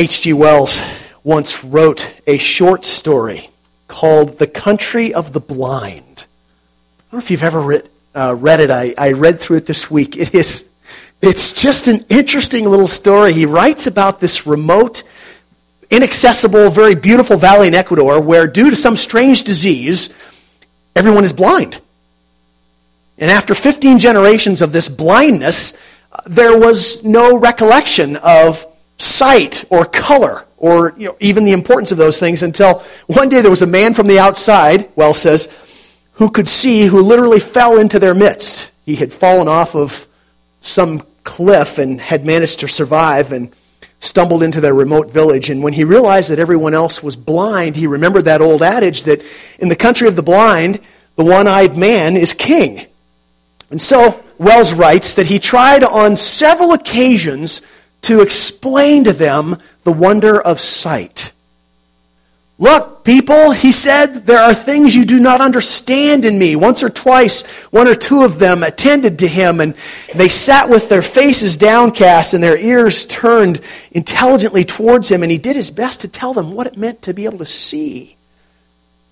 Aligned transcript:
H.G. 0.00 0.32
Wells 0.32 0.82
once 1.22 1.62
wrote 1.62 2.14
a 2.26 2.38
short 2.38 2.86
story 2.86 3.50
called 3.86 4.38
The 4.38 4.46
Country 4.46 5.12
of 5.12 5.34
the 5.34 5.40
Blind. 5.40 6.24
I 6.24 7.02
don't 7.02 7.12
know 7.12 7.18
if 7.18 7.30
you've 7.30 7.42
ever 7.42 7.60
read, 7.60 7.90
uh, 8.14 8.34
read 8.38 8.60
it. 8.60 8.70
I, 8.70 8.94
I 8.96 9.12
read 9.12 9.42
through 9.42 9.58
it 9.58 9.66
this 9.66 9.90
week. 9.90 10.16
It 10.16 10.34
is, 10.34 10.66
it's 11.20 11.52
just 11.52 11.86
an 11.86 12.06
interesting 12.08 12.64
little 12.64 12.86
story. 12.86 13.34
He 13.34 13.44
writes 13.44 13.86
about 13.86 14.20
this 14.20 14.46
remote, 14.46 15.02
inaccessible, 15.90 16.70
very 16.70 16.94
beautiful 16.94 17.36
valley 17.36 17.68
in 17.68 17.74
Ecuador 17.74 18.22
where, 18.22 18.46
due 18.46 18.70
to 18.70 18.76
some 18.76 18.96
strange 18.96 19.42
disease, 19.42 20.14
everyone 20.96 21.24
is 21.24 21.34
blind. 21.34 21.78
And 23.18 23.30
after 23.30 23.54
15 23.54 23.98
generations 23.98 24.62
of 24.62 24.72
this 24.72 24.88
blindness, 24.88 25.76
uh, 26.10 26.22
there 26.24 26.58
was 26.58 27.04
no 27.04 27.38
recollection 27.38 28.16
of 28.16 28.66
sight 29.00 29.64
or 29.70 29.84
color 29.84 30.44
or 30.56 30.94
you 30.96 31.08
know, 31.08 31.16
even 31.20 31.44
the 31.44 31.52
importance 31.52 31.90
of 31.90 31.98
those 31.98 32.20
things 32.20 32.42
until 32.42 32.80
one 33.06 33.28
day 33.28 33.40
there 33.40 33.50
was 33.50 33.62
a 33.62 33.66
man 33.66 33.94
from 33.94 34.06
the 34.06 34.18
outside, 34.18 34.90
Wells 34.94 35.18
says, 35.18 35.48
who 36.14 36.30
could 36.30 36.46
see, 36.46 36.84
who 36.84 37.00
literally 37.00 37.40
fell 37.40 37.78
into 37.78 37.98
their 37.98 38.14
midst. 38.14 38.72
He 38.84 38.96
had 38.96 39.12
fallen 39.12 39.48
off 39.48 39.74
of 39.74 40.06
some 40.60 41.02
cliff 41.24 41.78
and 41.78 42.00
had 42.00 42.26
managed 42.26 42.60
to 42.60 42.68
survive 42.68 43.32
and 43.32 43.54
stumbled 44.00 44.42
into 44.42 44.60
their 44.60 44.74
remote 44.74 45.10
village. 45.10 45.48
And 45.48 45.62
when 45.62 45.72
he 45.72 45.84
realized 45.84 46.30
that 46.30 46.38
everyone 46.38 46.74
else 46.74 47.02
was 47.02 47.16
blind, 47.16 47.76
he 47.76 47.86
remembered 47.86 48.26
that 48.26 48.42
old 48.42 48.62
adage 48.62 49.04
that 49.04 49.22
in 49.58 49.68
the 49.68 49.76
country 49.76 50.08
of 50.08 50.16
the 50.16 50.22
blind, 50.22 50.80
the 51.16 51.24
one 51.24 51.46
eyed 51.46 51.76
man 51.76 52.16
is 52.16 52.34
king. 52.34 52.86
And 53.70 53.80
so 53.80 54.22
Wells 54.38 54.74
writes 54.74 55.14
that 55.14 55.26
he 55.26 55.38
tried 55.38 55.84
on 55.84 56.16
several 56.16 56.72
occasions 56.72 57.62
to 58.02 58.20
explain 58.20 59.04
to 59.04 59.12
them 59.12 59.58
the 59.84 59.92
wonder 59.92 60.40
of 60.40 60.60
sight. 60.60 61.32
Look, 62.60 63.04
people, 63.04 63.52
he 63.52 63.72
said, 63.72 64.26
there 64.26 64.42
are 64.42 64.52
things 64.52 64.94
you 64.94 65.06
do 65.06 65.18
not 65.18 65.40
understand 65.40 66.26
in 66.26 66.38
me. 66.38 66.56
Once 66.56 66.82
or 66.82 66.90
twice, 66.90 67.46
one 67.70 67.88
or 67.88 67.94
two 67.94 68.22
of 68.22 68.38
them 68.38 68.62
attended 68.62 69.20
to 69.20 69.28
him, 69.28 69.60
and 69.60 69.74
they 70.14 70.28
sat 70.28 70.68
with 70.68 70.90
their 70.90 71.00
faces 71.00 71.56
downcast 71.56 72.34
and 72.34 72.44
their 72.44 72.58
ears 72.58 73.06
turned 73.06 73.62
intelligently 73.92 74.66
towards 74.66 75.10
him, 75.10 75.22
and 75.22 75.32
he 75.32 75.38
did 75.38 75.56
his 75.56 75.70
best 75.70 76.02
to 76.02 76.08
tell 76.08 76.34
them 76.34 76.52
what 76.52 76.66
it 76.66 76.76
meant 76.76 77.00
to 77.00 77.14
be 77.14 77.24
able 77.24 77.38
to 77.38 77.46
see. 77.46 78.16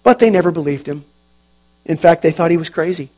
But 0.02 0.19
they 0.19 0.28
never 0.28 0.50
believed 0.50 0.86
him. 0.86 1.06
In 1.86 1.97
fact, 1.97 2.20
they 2.20 2.33
thought 2.33 2.50
he 2.50 2.58
was 2.58 2.69
crazy. 2.69 3.08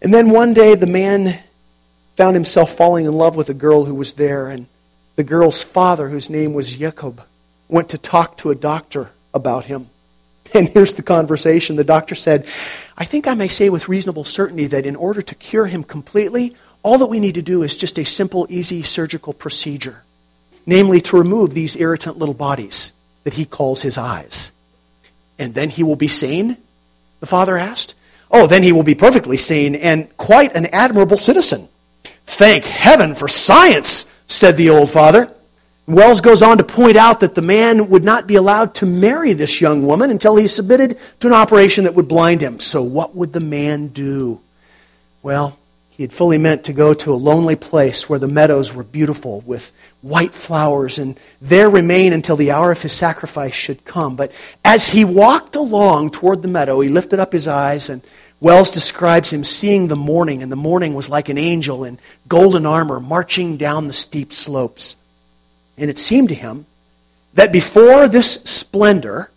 And 0.00 0.14
then 0.14 0.30
one 0.30 0.54
day, 0.54 0.76
the 0.76 0.86
man 0.86 1.40
found 2.20 2.36
himself 2.36 2.76
falling 2.76 3.06
in 3.06 3.14
love 3.14 3.34
with 3.34 3.48
a 3.48 3.54
girl 3.54 3.86
who 3.86 3.94
was 3.94 4.12
there, 4.12 4.48
and 4.48 4.66
the 5.16 5.24
girl's 5.24 5.62
father, 5.62 6.10
whose 6.10 6.28
name 6.28 6.52
was 6.52 6.76
Jacob, 6.76 7.22
went 7.66 7.88
to 7.88 7.96
talk 7.96 8.36
to 8.36 8.50
a 8.50 8.54
doctor 8.54 9.08
about 9.32 9.64
him. 9.64 9.88
And 10.52 10.68
here's 10.68 10.92
the 10.92 11.02
conversation. 11.02 11.76
The 11.76 11.84
doctor 11.84 12.14
said, 12.14 12.46
I 12.98 13.06
think 13.06 13.26
I 13.26 13.32
may 13.32 13.48
say 13.48 13.70
with 13.70 13.88
reasonable 13.88 14.24
certainty 14.24 14.66
that 14.66 14.84
in 14.84 14.96
order 14.96 15.22
to 15.22 15.34
cure 15.34 15.64
him 15.64 15.82
completely, 15.82 16.56
all 16.82 16.98
that 16.98 17.06
we 17.06 17.20
need 17.20 17.36
to 17.36 17.42
do 17.42 17.62
is 17.62 17.74
just 17.74 17.98
a 17.98 18.04
simple, 18.04 18.46
easy 18.50 18.82
surgical 18.82 19.32
procedure, 19.32 20.02
namely 20.66 21.00
to 21.02 21.16
remove 21.16 21.54
these 21.54 21.74
irritant 21.74 22.18
little 22.18 22.34
bodies 22.34 22.92
that 23.24 23.32
he 23.32 23.46
calls 23.46 23.80
his 23.80 23.96
eyes. 23.96 24.52
And 25.38 25.54
then 25.54 25.70
he 25.70 25.82
will 25.82 25.96
be 25.96 26.08
sane? 26.08 26.58
The 27.20 27.26
father 27.26 27.56
asked. 27.56 27.94
Oh, 28.30 28.46
then 28.46 28.62
he 28.62 28.72
will 28.72 28.82
be 28.82 28.94
perfectly 28.94 29.38
sane 29.38 29.74
and 29.74 30.14
quite 30.18 30.54
an 30.54 30.66
admirable 30.66 31.16
citizen. 31.16 31.66
Thank 32.30 32.64
heaven 32.64 33.16
for 33.16 33.28
science, 33.28 34.10
said 34.28 34.56
the 34.56 34.70
old 34.70 34.90
father. 34.90 35.30
Wells 35.86 36.20
goes 36.20 36.42
on 36.42 36.58
to 36.58 36.64
point 36.64 36.96
out 36.96 37.20
that 37.20 37.34
the 37.34 37.42
man 37.42 37.90
would 37.90 38.04
not 38.04 38.28
be 38.28 38.36
allowed 38.36 38.72
to 38.76 38.86
marry 38.86 39.32
this 39.32 39.60
young 39.60 39.84
woman 39.84 40.10
until 40.10 40.36
he 40.36 40.46
submitted 40.46 40.96
to 41.18 41.26
an 41.26 41.32
operation 41.32 41.84
that 41.84 41.94
would 41.94 42.06
blind 42.06 42.40
him. 42.40 42.60
So, 42.60 42.82
what 42.82 43.16
would 43.16 43.32
the 43.32 43.40
man 43.40 43.88
do? 43.88 44.40
Well, 45.22 45.58
he 45.90 46.04
had 46.04 46.12
fully 46.12 46.38
meant 46.38 46.64
to 46.64 46.72
go 46.72 46.94
to 46.94 47.12
a 47.12 47.14
lonely 47.14 47.56
place 47.56 48.08
where 48.08 48.20
the 48.20 48.28
meadows 48.28 48.72
were 48.72 48.84
beautiful 48.84 49.40
with 49.42 49.72
white 50.00 50.32
flowers 50.32 51.00
and 51.00 51.18
there 51.42 51.68
remain 51.68 52.12
until 52.14 52.36
the 52.36 52.52
hour 52.52 52.70
of 52.70 52.80
his 52.80 52.92
sacrifice 52.92 53.52
should 53.52 53.84
come. 53.84 54.14
But 54.16 54.32
as 54.64 54.88
he 54.88 55.04
walked 55.04 55.56
along 55.56 56.12
toward 56.12 56.40
the 56.40 56.48
meadow, 56.48 56.80
he 56.80 56.88
lifted 56.88 57.18
up 57.18 57.32
his 57.32 57.48
eyes 57.48 57.90
and 57.90 58.02
Wells 58.40 58.70
describes 58.70 59.32
him 59.32 59.44
seeing 59.44 59.88
the 59.88 59.96
morning, 59.96 60.42
and 60.42 60.50
the 60.50 60.56
morning 60.56 60.94
was 60.94 61.10
like 61.10 61.28
an 61.28 61.36
angel 61.36 61.84
in 61.84 61.98
golden 62.26 62.64
armor 62.64 62.98
marching 62.98 63.58
down 63.58 63.86
the 63.86 63.92
steep 63.92 64.32
slopes. 64.32 64.96
And 65.76 65.90
it 65.90 65.98
seemed 65.98 66.30
to 66.30 66.34
him 66.34 66.64
that 67.34 67.52
before 67.52 68.08
this 68.08 68.32
splendor, 68.32 69.30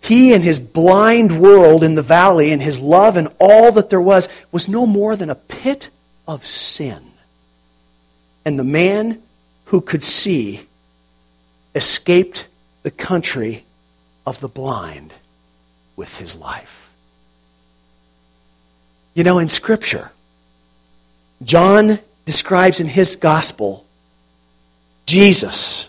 he 0.00 0.34
and 0.34 0.44
his 0.44 0.60
blind 0.60 1.40
world 1.40 1.82
in 1.82 1.94
the 1.94 2.02
valley 2.02 2.52
and 2.52 2.60
his 2.60 2.80
love 2.80 3.16
and 3.16 3.28
all 3.38 3.72
that 3.72 3.88
there 3.88 4.00
was 4.00 4.28
was 4.52 4.68
no 4.68 4.84
more 4.84 5.16
than 5.16 5.30
a 5.30 5.34
pit 5.34 5.90
of 6.28 6.44
sin. 6.44 7.02
And 8.44 8.58
the 8.58 8.64
man 8.64 9.22
who 9.66 9.80
could 9.80 10.04
see 10.04 10.66
escaped 11.74 12.46
the 12.82 12.90
country 12.90 13.64
of 14.26 14.40
the 14.40 14.48
blind 14.48 15.14
with 15.96 16.18
his 16.18 16.36
life. 16.36 16.83
You 19.14 19.24
know, 19.24 19.38
in 19.38 19.48
Scripture, 19.48 20.10
John 21.42 22.00
describes 22.24 22.80
in 22.80 22.86
his 22.86 23.16
gospel 23.16 23.84
Jesus 25.06 25.88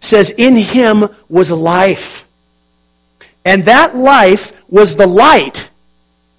says, 0.00 0.30
In 0.30 0.56
him 0.56 1.08
was 1.28 1.50
life. 1.50 2.26
And 3.44 3.64
that 3.64 3.96
life 3.96 4.52
was 4.68 4.96
the 4.96 5.06
light 5.06 5.70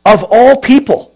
of 0.05 0.25
all 0.29 0.57
people. 0.57 1.13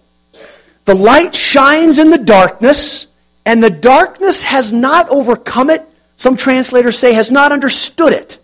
The 0.85 0.95
light 0.95 1.35
shines 1.35 1.97
in 1.97 2.09
the 2.09 2.17
darkness, 2.17 3.07
and 3.45 3.63
the 3.63 3.69
darkness 3.69 4.43
has 4.43 4.73
not 4.73 5.09
overcome 5.09 5.69
it. 5.69 5.87
Some 6.17 6.35
translators 6.35 6.97
say 6.97 7.13
has 7.13 7.31
not 7.31 7.51
understood 7.51 8.13
it. 8.13 8.39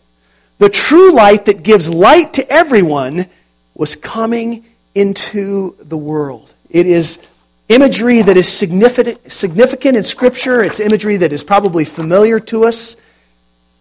The 0.57 0.69
true 0.69 1.13
light 1.13 1.45
that 1.45 1.63
gives 1.63 1.89
light 1.89 2.33
to 2.33 2.51
everyone 2.51 3.27
was 3.73 3.95
coming 3.95 4.65
into 4.93 5.75
the 5.79 5.97
world. 5.97 6.53
It 6.69 6.85
is 6.85 7.19
imagery 7.67 8.21
that 8.21 8.37
is 8.37 8.47
significant, 8.51 9.95
in 9.95 10.03
Scripture. 10.03 10.63
It's 10.63 10.79
imagery 10.79 11.17
that 11.17 11.33
is 11.33 11.43
probably 11.43 11.85
familiar 11.85 12.39
to 12.41 12.65
us. 12.65 12.95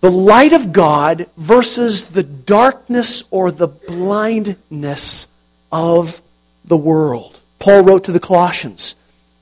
The 0.00 0.10
light 0.10 0.52
of 0.52 0.72
God 0.72 1.26
versus 1.36 2.08
the 2.08 2.22
darkness 2.22 3.24
or 3.30 3.50
the 3.50 3.66
blindness 3.66 5.26
of 5.72 6.22
the 6.64 6.76
world. 6.76 7.40
Paul 7.58 7.82
wrote 7.82 8.04
to 8.04 8.12
the 8.12 8.20
Colossians 8.20 8.94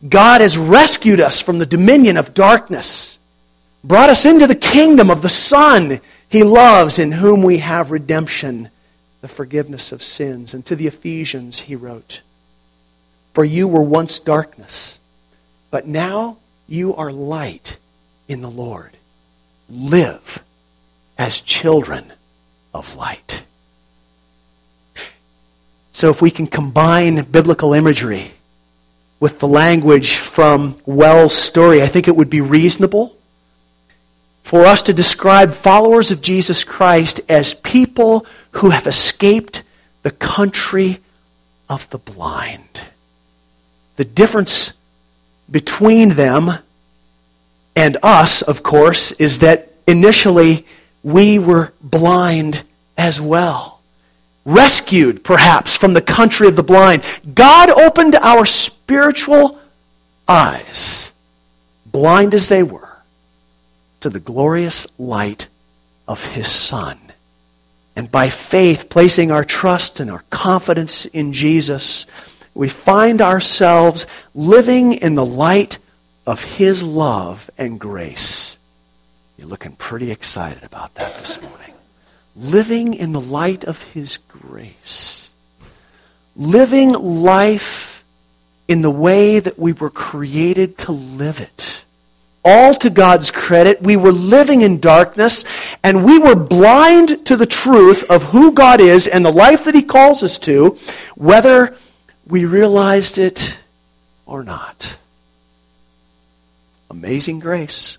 God 0.08 0.40
has 0.40 0.56
rescued 0.56 1.20
us 1.20 1.42
from 1.42 1.58
the 1.58 1.66
dominion 1.66 2.16
of 2.16 2.34
darkness, 2.34 3.18
brought 3.82 4.10
us 4.10 4.24
into 4.24 4.46
the 4.46 4.54
kingdom 4.54 5.10
of 5.10 5.22
the 5.22 5.28
Son 5.28 6.00
he 6.28 6.42
loves, 6.42 6.98
in 6.98 7.12
whom 7.12 7.42
we 7.42 7.58
have 7.58 7.90
redemption, 7.90 8.70
the 9.20 9.28
forgiveness 9.28 9.92
of 9.92 10.02
sins. 10.02 10.54
And 10.54 10.64
to 10.66 10.76
the 10.76 10.86
Ephesians, 10.86 11.60
he 11.60 11.76
wrote, 11.76 12.22
for 13.36 13.44
you 13.44 13.68
were 13.68 13.82
once 13.82 14.18
darkness, 14.18 14.98
but 15.70 15.86
now 15.86 16.38
you 16.66 16.94
are 16.94 17.12
light 17.12 17.76
in 18.28 18.40
the 18.40 18.48
Lord. 18.48 18.96
Live 19.68 20.42
as 21.18 21.42
children 21.42 22.14
of 22.72 22.96
light. 22.96 23.44
So, 25.92 26.08
if 26.08 26.22
we 26.22 26.30
can 26.30 26.46
combine 26.46 27.24
biblical 27.24 27.74
imagery 27.74 28.30
with 29.20 29.38
the 29.38 29.48
language 29.48 30.16
from 30.16 30.76
Wells' 30.86 31.34
story, 31.34 31.82
I 31.82 31.88
think 31.88 32.08
it 32.08 32.16
would 32.16 32.30
be 32.30 32.40
reasonable 32.40 33.18
for 34.44 34.64
us 34.64 34.82
to 34.84 34.94
describe 34.94 35.50
followers 35.50 36.10
of 36.10 36.22
Jesus 36.22 36.64
Christ 36.64 37.20
as 37.28 37.52
people 37.52 38.24
who 38.52 38.70
have 38.70 38.86
escaped 38.86 39.62
the 40.04 40.10
country 40.10 41.00
of 41.68 41.90
the 41.90 41.98
blind. 41.98 42.80
The 43.96 44.04
difference 44.04 44.76
between 45.50 46.10
them 46.10 46.50
and 47.74 47.98
us, 48.02 48.42
of 48.42 48.62
course, 48.62 49.12
is 49.12 49.40
that 49.40 49.72
initially 49.86 50.66
we 51.02 51.38
were 51.38 51.72
blind 51.80 52.62
as 52.96 53.20
well. 53.20 53.80
Rescued, 54.44 55.24
perhaps, 55.24 55.76
from 55.76 55.94
the 55.94 56.00
country 56.00 56.46
of 56.46 56.56
the 56.56 56.62
blind. 56.62 57.02
God 57.34 57.68
opened 57.70 58.14
our 58.16 58.46
spiritual 58.46 59.58
eyes, 60.28 61.12
blind 61.84 62.34
as 62.34 62.48
they 62.48 62.62
were, 62.62 62.98
to 64.00 64.10
the 64.10 64.20
glorious 64.20 64.86
light 64.98 65.48
of 66.06 66.24
His 66.24 66.48
Son. 66.48 66.98
And 67.96 68.10
by 68.10 68.28
faith, 68.28 68.88
placing 68.88 69.30
our 69.30 69.44
trust 69.44 70.00
and 70.00 70.10
our 70.10 70.22
confidence 70.30 71.06
in 71.06 71.32
Jesus, 71.32 72.06
we 72.56 72.68
find 72.68 73.20
ourselves 73.20 74.06
living 74.34 74.94
in 74.94 75.14
the 75.14 75.26
light 75.26 75.78
of 76.26 76.42
His 76.42 76.82
love 76.82 77.50
and 77.58 77.78
grace. 77.78 78.58
You're 79.36 79.48
looking 79.48 79.72
pretty 79.72 80.10
excited 80.10 80.64
about 80.64 80.94
that 80.94 81.18
this 81.18 81.40
morning. 81.40 81.74
Living 82.34 82.94
in 82.94 83.12
the 83.12 83.20
light 83.20 83.64
of 83.64 83.82
His 83.82 84.16
grace. 84.16 85.30
Living 86.34 86.92
life 86.92 88.02
in 88.68 88.80
the 88.80 88.90
way 88.90 89.38
that 89.38 89.58
we 89.58 89.72
were 89.72 89.90
created 89.90 90.78
to 90.78 90.92
live 90.92 91.40
it. 91.40 91.84
All 92.42 92.74
to 92.76 92.90
God's 92.90 93.30
credit, 93.30 93.82
we 93.82 93.96
were 93.96 94.12
living 94.12 94.62
in 94.62 94.80
darkness 94.80 95.44
and 95.82 96.04
we 96.04 96.18
were 96.18 96.36
blind 96.36 97.26
to 97.26 97.36
the 97.36 97.46
truth 97.46 98.08
of 98.10 98.22
who 98.24 98.52
God 98.52 98.80
is 98.80 99.06
and 99.06 99.24
the 99.24 99.32
life 99.32 99.64
that 99.64 99.74
He 99.74 99.82
calls 99.82 100.22
us 100.22 100.38
to, 100.38 100.78
whether 101.16 101.76
we 102.26 102.44
realized 102.44 103.18
it 103.18 103.58
or 104.26 104.42
not. 104.42 104.96
Amazing 106.90 107.40
grace. 107.40 107.98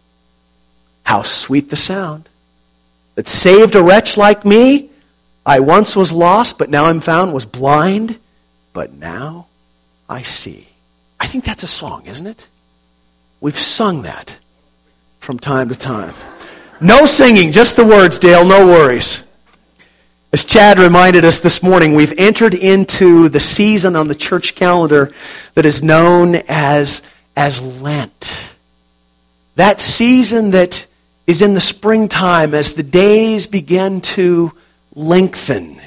How 1.03 1.21
sweet 1.21 1.69
the 1.69 1.75
sound 1.75 2.29
that 3.15 3.27
saved 3.27 3.75
a 3.75 3.83
wretch 3.83 4.17
like 4.17 4.45
me. 4.45 4.89
I 5.45 5.61
once 5.61 5.95
was 5.95 6.11
lost, 6.11 6.57
but 6.57 6.69
now 6.69 6.85
I'm 6.85 6.99
found, 6.99 7.33
was 7.33 7.45
blind, 7.45 8.19
but 8.73 8.93
now 8.93 9.47
I 10.09 10.21
see. 10.21 10.67
I 11.19 11.27
think 11.27 11.45
that's 11.45 11.63
a 11.63 11.67
song, 11.67 12.05
isn't 12.05 12.27
it? 12.27 12.47
We've 13.39 13.57
sung 13.57 14.01
that 14.01 14.37
from 15.19 15.39
time 15.39 15.69
to 15.69 15.75
time. 15.75 16.13
No 16.79 17.05
singing, 17.05 17.51
just 17.51 17.75
the 17.75 17.85
words, 17.85 18.19
Dale, 18.19 18.45
no 18.45 18.67
worries. 18.67 19.23
As 20.33 20.43
Chad 20.43 20.77
reminded 20.77 21.23
us 21.23 21.39
this 21.39 21.63
morning, 21.63 21.95
we've 21.95 22.13
entered 22.19 22.53
into 22.53 23.29
the 23.29 23.39
season 23.39 23.95
on 23.95 24.09
the 24.09 24.15
church 24.15 24.55
calendar 24.55 25.13
that 25.53 25.65
is 25.65 25.81
known 25.81 26.35
as, 26.49 27.01
as 27.37 27.61
Lent. 27.61 28.53
That 29.55 29.79
season 29.79 30.51
that 30.51 30.85
is 31.27 31.41
in 31.41 31.53
the 31.53 31.61
springtime 31.61 32.53
as 32.53 32.73
the 32.73 32.83
days 32.83 33.47
begin 33.47 34.01
to 34.01 34.51
lengthen. 34.93 35.79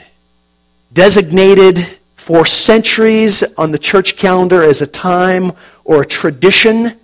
Designated 0.91 1.99
for 2.17 2.47
centuries 2.47 3.43
on 3.59 3.73
the 3.73 3.79
church 3.79 4.17
calendar 4.17 4.63
as 4.63 4.81
a 4.81 4.87
time 4.87 5.53
or 5.85 6.01
a 6.01 6.07
tradition 6.07 6.99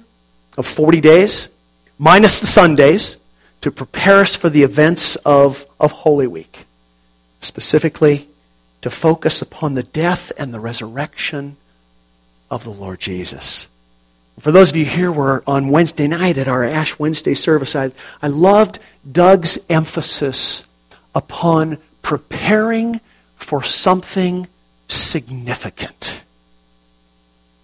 of 0.56 0.66
40 0.66 1.02
days, 1.02 1.50
minus 1.98 2.40
the 2.40 2.46
Sundays, 2.46 3.18
to 3.60 3.70
prepare 3.70 4.20
us 4.20 4.34
for 4.34 4.48
the 4.48 4.62
events 4.62 5.16
of, 5.16 5.66
of 5.78 5.92
Holy 5.92 6.26
Week. 6.26 6.65
Specifically, 7.46 8.28
to 8.80 8.90
focus 8.90 9.40
upon 9.40 9.74
the 9.74 9.84
death 9.84 10.32
and 10.36 10.52
the 10.52 10.58
resurrection 10.58 11.56
of 12.50 12.64
the 12.64 12.70
Lord 12.70 12.98
Jesus. 12.98 13.68
For 14.40 14.50
those 14.50 14.70
of 14.70 14.76
you 14.76 14.84
here 14.84 15.12
were 15.12 15.44
on 15.46 15.70
Wednesday 15.70 16.08
night 16.08 16.38
at 16.38 16.48
our 16.48 16.64
Ash 16.64 16.98
Wednesday 16.98 17.34
service, 17.34 17.76
I, 17.76 17.92
I 18.20 18.26
loved 18.26 18.80
Doug's 19.10 19.58
emphasis 19.70 20.66
upon 21.14 21.78
preparing 22.02 23.00
for 23.36 23.62
something 23.62 24.48
significant. 24.88 26.22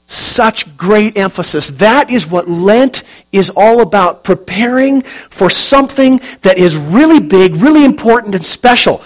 Such 0.06 0.76
great 0.76 1.18
emphasis. 1.18 1.68
That 1.70 2.08
is 2.08 2.26
what 2.26 2.48
Lent 2.48 3.02
is 3.32 3.50
all 3.50 3.80
about 3.80 4.22
preparing 4.22 5.02
for 5.02 5.50
something 5.50 6.20
that 6.42 6.56
is 6.56 6.76
really 6.76 7.18
big, 7.18 7.56
really 7.56 7.84
important, 7.84 8.36
and 8.36 8.44
special. 8.44 9.02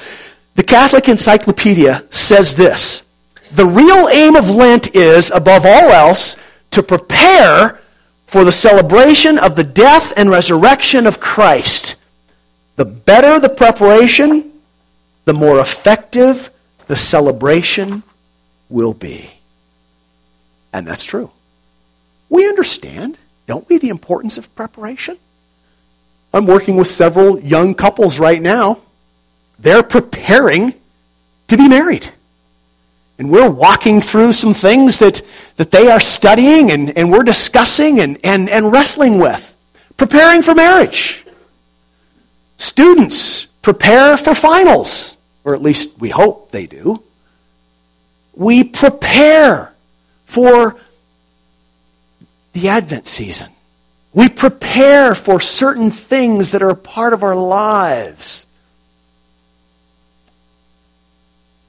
The 0.56 0.64
Catholic 0.64 1.08
Encyclopedia 1.08 2.05
says 2.11 2.55
this 2.55 3.06
The 3.53 3.67
real 3.67 4.08
aim 4.08 4.37
of 4.37 4.50
Lent 4.50 4.94
is, 4.97 5.31
above 5.31 5.64
all 5.64 5.91
else, 5.91 6.37
to 6.70 6.82
prepare 6.82 7.81
for 8.26 8.43
the 8.43 8.53
celebration 8.53 9.38
of 9.38 9.55
the 9.55 9.64
death 9.64 10.12
and 10.17 10.31
resurrection 10.31 11.06
of 11.06 11.20
Christ. 11.20 11.97
The 12.76 12.87
better 12.87 13.38
the 13.38 13.50
preparation, 13.50 14.53
the 15.26 15.35
more 15.35 15.61
effective 15.61 16.50
the 16.87 16.97
celebration 16.97 18.03
will 18.69 18.94
be. 18.94 19.31
And 20.73 20.87
that's 20.87 21.05
true. 21.05 21.31
We 22.29 22.49
understand, 22.49 23.19
don't 23.47 23.69
we, 23.69 23.79
the 23.79 23.91
importance 23.91 24.38
of 24.38 24.55
preparation? 24.55 25.19
I'm 26.32 26.47
working 26.47 26.76
with 26.76 26.88
several 26.88 27.38
young 27.41 27.75
couples 27.75 28.19
right 28.19 28.41
now. 28.41 28.81
They're 29.58 29.82
preparing 29.82 30.75
to 31.49 31.56
be 31.56 31.69
married. 31.69 32.11
And 33.19 33.31
we're 33.31 33.50
walking 33.50 34.00
through 34.00 34.35
some 34.35 34.53
things 34.53 34.99
that, 34.99 35.23
that 35.56 35.70
they 35.70 35.91
are 35.91 36.00
studying 36.00 36.70
and, 36.70 36.97
and 36.97 37.11
we're 37.11 37.23
discussing 37.23 37.99
and, 37.99 38.19
and, 38.23 38.49
and 38.49 38.70
wrestling 38.70 39.19
with. 39.19 39.55
Preparing 39.97 40.43
for 40.43 40.55
marriage. 40.55 41.25
Students 42.58 43.47
prepare 43.62 44.17
for 44.17 44.35
finals, 44.35 45.17
or 45.44 45.55
at 45.55 45.62
least 45.62 45.99
we 45.99 46.11
hope 46.11 46.50
they 46.50 46.67
do. 46.67 47.03
We 48.35 48.64
prepare 48.64 49.73
for 50.26 50.76
the 52.53 52.69
Advent 52.69 53.06
season. 53.06 53.49
We 54.12 54.29
prepare 54.29 55.14
for 55.14 55.41
certain 55.41 55.91
things 55.91 56.53
that 56.53 56.62
are 56.62 56.70
a 56.70 56.76
part 56.76 57.12
of 57.12 57.23
our 57.23 57.37
lives. 57.37 58.47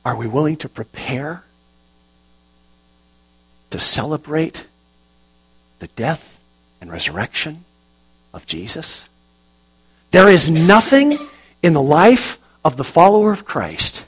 Are 0.07 0.15
we 0.15 0.25
willing 0.25 0.55
to 0.57 0.69
prepare 0.69 1.43
to 3.71 3.77
celebrate 3.77 4.65
the 5.79 5.87
death 5.87 6.39
and 6.79 6.89
resurrection 6.89 7.65
of 8.33 8.45
Jesus? 8.45 9.09
There 10.11 10.29
is 10.29 10.49
nothing 10.49 11.19
in 11.61 11.73
the 11.73 11.81
life 11.81 12.39
of 12.63 12.77
the 12.77 12.85
follower 12.85 13.33
of 13.33 13.43
Christ 13.43 14.05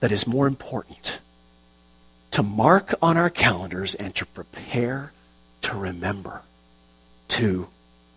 that 0.00 0.10
is 0.10 0.26
more 0.26 0.48
important 0.48 1.20
to 2.32 2.42
mark 2.42 2.92
on 3.00 3.16
our 3.16 3.30
calendars 3.30 3.94
and 3.94 4.12
to 4.16 4.26
prepare 4.26 5.12
to 5.62 5.76
remember, 5.76 6.42
to 7.28 7.68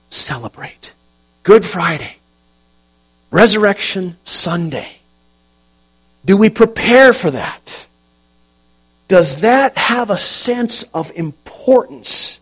celebrate. 0.09 0.95
Good 1.43 1.63
Friday, 1.63 2.17
Resurrection 3.29 4.17
Sunday, 4.23 4.96
do 6.25 6.37
we 6.37 6.49
prepare 6.49 7.13
for 7.13 7.31
that? 7.31 7.87
Does 9.07 9.37
that 9.37 9.77
have 9.77 10.09
a 10.09 10.17
sense 10.17 10.83
of 10.93 11.11
importance? 11.15 12.41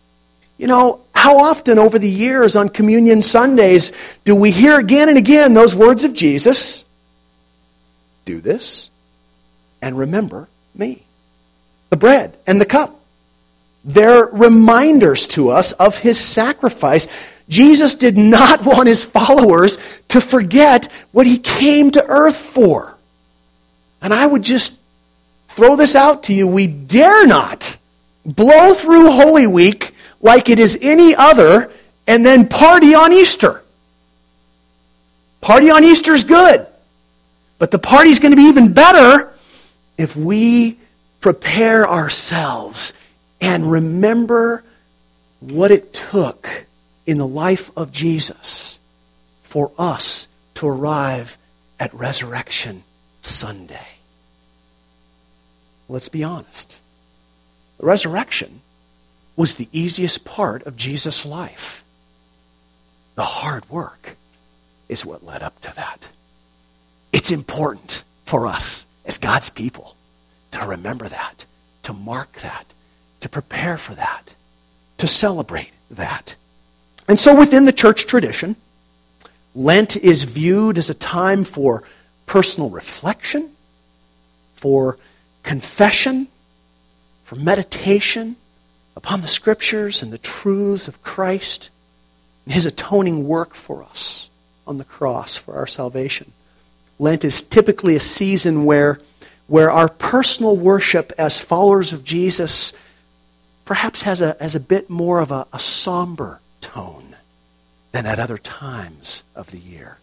You 0.58 0.66
know, 0.66 1.00
how 1.14 1.38
often 1.38 1.78
over 1.78 1.98
the 1.98 2.10
years 2.10 2.56
on 2.56 2.68
Communion 2.68 3.22
Sundays 3.22 3.92
do 4.24 4.34
we 4.34 4.50
hear 4.50 4.78
again 4.78 5.08
and 5.08 5.18
again 5.18 5.54
those 5.54 5.74
words 5.74 6.04
of 6.04 6.14
Jesus? 6.14 6.84
Do 8.24 8.40
this 8.40 8.90
and 9.80 9.98
remember 9.98 10.48
me. 10.74 11.02
The 11.90 11.96
bread 11.96 12.36
and 12.46 12.60
the 12.60 12.66
cup. 12.66 12.98
They're 13.84 14.26
reminders 14.26 15.28
to 15.28 15.50
us 15.50 15.72
of 15.72 15.98
his 15.98 16.18
sacrifice. 16.18 17.06
Jesus 17.48 17.94
did 17.94 18.18
not 18.18 18.64
want 18.64 18.88
his 18.88 19.04
followers 19.04 19.78
to 20.08 20.20
forget 20.20 20.90
what 21.12 21.26
he 21.26 21.38
came 21.38 21.92
to 21.92 22.04
earth 22.04 22.36
for. 22.36 22.95
And 24.06 24.14
I 24.14 24.24
would 24.24 24.44
just 24.44 24.80
throw 25.48 25.74
this 25.74 25.96
out 25.96 26.22
to 26.24 26.32
you. 26.32 26.46
We 26.46 26.68
dare 26.68 27.26
not 27.26 27.76
blow 28.24 28.72
through 28.72 29.10
Holy 29.10 29.48
Week 29.48 29.96
like 30.20 30.48
it 30.48 30.60
is 30.60 30.78
any 30.80 31.12
other 31.16 31.72
and 32.06 32.24
then 32.24 32.46
party 32.46 32.94
on 32.94 33.12
Easter. 33.12 33.64
Party 35.40 35.70
on 35.70 35.82
Easter 35.82 36.12
is 36.12 36.22
good. 36.22 36.68
But 37.58 37.72
the 37.72 37.80
party's 37.80 38.20
going 38.20 38.30
to 38.30 38.36
be 38.36 38.44
even 38.44 38.72
better 38.72 39.34
if 39.98 40.14
we 40.14 40.78
prepare 41.20 41.90
ourselves 41.90 42.92
and 43.40 43.68
remember 43.68 44.62
what 45.40 45.72
it 45.72 45.92
took 45.92 46.66
in 47.06 47.18
the 47.18 47.26
life 47.26 47.76
of 47.76 47.90
Jesus 47.90 48.78
for 49.42 49.72
us 49.76 50.28
to 50.54 50.68
arrive 50.68 51.38
at 51.80 51.92
resurrection 51.92 52.84
Sunday. 53.20 53.95
Let's 55.88 56.08
be 56.08 56.24
honest. 56.24 56.80
The 57.78 57.86
resurrection 57.86 58.60
was 59.36 59.56
the 59.56 59.68
easiest 59.72 60.24
part 60.24 60.64
of 60.64 60.76
Jesus' 60.76 61.26
life. 61.26 61.84
The 63.14 63.24
hard 63.24 63.68
work 63.70 64.16
is 64.88 65.04
what 65.04 65.24
led 65.24 65.42
up 65.42 65.60
to 65.60 65.74
that. 65.76 66.08
It's 67.12 67.30
important 67.30 68.04
for 68.24 68.46
us 68.46 68.86
as 69.04 69.18
God's 69.18 69.50
people 69.50 69.94
to 70.52 70.66
remember 70.66 71.08
that, 71.08 71.44
to 71.82 71.92
mark 71.92 72.40
that, 72.40 72.66
to 73.20 73.28
prepare 73.28 73.76
for 73.76 73.94
that, 73.94 74.34
to 74.98 75.06
celebrate 75.06 75.70
that. 75.90 76.36
And 77.08 77.18
so 77.18 77.38
within 77.38 77.64
the 77.64 77.72
church 77.72 78.06
tradition, 78.06 78.56
Lent 79.54 79.96
is 79.96 80.24
viewed 80.24 80.76
as 80.76 80.90
a 80.90 80.94
time 80.94 81.44
for 81.44 81.82
personal 82.26 82.68
reflection, 82.68 83.50
for 84.54 84.98
confession, 85.46 86.26
for 87.24 87.36
meditation 87.36 88.36
upon 88.96 89.20
the 89.20 89.28
scriptures 89.28 90.02
and 90.02 90.12
the 90.12 90.18
truths 90.18 90.88
of 90.88 91.02
Christ 91.02 91.70
and 92.44 92.52
his 92.52 92.66
atoning 92.66 93.26
work 93.26 93.54
for 93.54 93.82
us. 93.82 94.28
on 94.66 94.78
the 94.78 94.84
cross 94.84 95.36
for 95.36 95.54
our 95.54 95.66
salvation. 95.66 96.32
Lent 96.98 97.24
is 97.24 97.40
typically 97.40 97.94
a 97.94 98.00
season 98.00 98.64
where, 98.64 99.00
where 99.46 99.70
our 99.70 99.88
personal 99.88 100.56
worship 100.56 101.12
as 101.16 101.38
followers 101.38 101.92
of 101.92 102.02
Jesus 102.02 102.72
perhaps 103.64 104.02
has 104.02 104.20
a, 104.20 104.36
has 104.40 104.56
a 104.56 104.60
bit 104.60 104.90
more 104.90 105.20
of 105.20 105.30
a, 105.30 105.46
a 105.52 105.60
somber 105.60 106.40
tone 106.60 107.14
than 107.92 108.06
at 108.06 108.18
other 108.18 108.38
times 108.38 109.22
of 109.36 109.52
the 109.52 109.58
year, 109.58 109.98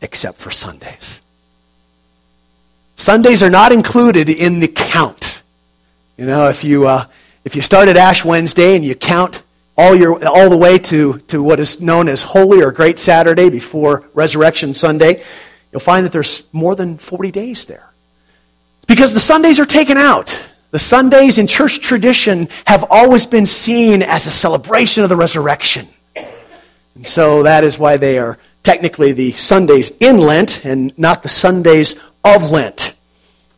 except 0.00 0.38
for 0.38 0.50
Sundays. 0.50 1.22
Sundays 2.96 3.42
are 3.42 3.50
not 3.50 3.72
included 3.72 4.28
in 4.28 4.60
the 4.60 4.68
count. 4.68 5.42
You 6.16 6.26
know, 6.26 6.48
if 6.48 6.62
you, 6.62 6.86
uh, 6.86 7.06
if 7.44 7.56
you 7.56 7.62
start 7.62 7.88
at 7.88 7.96
Ash 7.96 8.24
Wednesday 8.24 8.76
and 8.76 8.84
you 8.84 8.94
count 8.94 9.42
all, 9.76 9.94
your, 9.94 10.24
all 10.26 10.50
the 10.50 10.56
way 10.56 10.78
to, 10.78 11.18
to 11.28 11.42
what 11.42 11.58
is 11.58 11.80
known 11.80 12.08
as 12.08 12.22
Holy 12.22 12.62
or 12.62 12.70
Great 12.70 12.98
Saturday 12.98 13.48
before 13.48 14.04
Resurrection 14.14 14.74
Sunday, 14.74 15.22
you'll 15.72 15.80
find 15.80 16.04
that 16.04 16.12
there's 16.12 16.44
more 16.52 16.74
than 16.76 16.98
40 16.98 17.30
days 17.30 17.64
there. 17.66 17.90
because 18.86 19.14
the 19.14 19.20
Sundays 19.20 19.58
are 19.58 19.66
taken 19.66 19.96
out. 19.96 20.46
The 20.70 20.78
Sundays 20.78 21.38
in 21.38 21.46
church 21.46 21.80
tradition 21.80 22.48
have 22.66 22.84
always 22.90 23.26
been 23.26 23.46
seen 23.46 24.02
as 24.02 24.26
a 24.26 24.30
celebration 24.30 25.02
of 25.02 25.08
the 25.08 25.16
resurrection. 25.16 25.88
And 26.94 27.04
so 27.04 27.42
that 27.42 27.64
is 27.64 27.78
why 27.78 27.96
they 27.96 28.18
are 28.18 28.38
technically 28.62 29.12
the 29.12 29.32
Sundays 29.32 29.96
in 29.98 30.18
Lent 30.18 30.64
and 30.64 30.96
not 30.98 31.22
the 31.22 31.28
Sundays 31.28 31.96
of 32.24 32.50
Lent. 32.50 32.94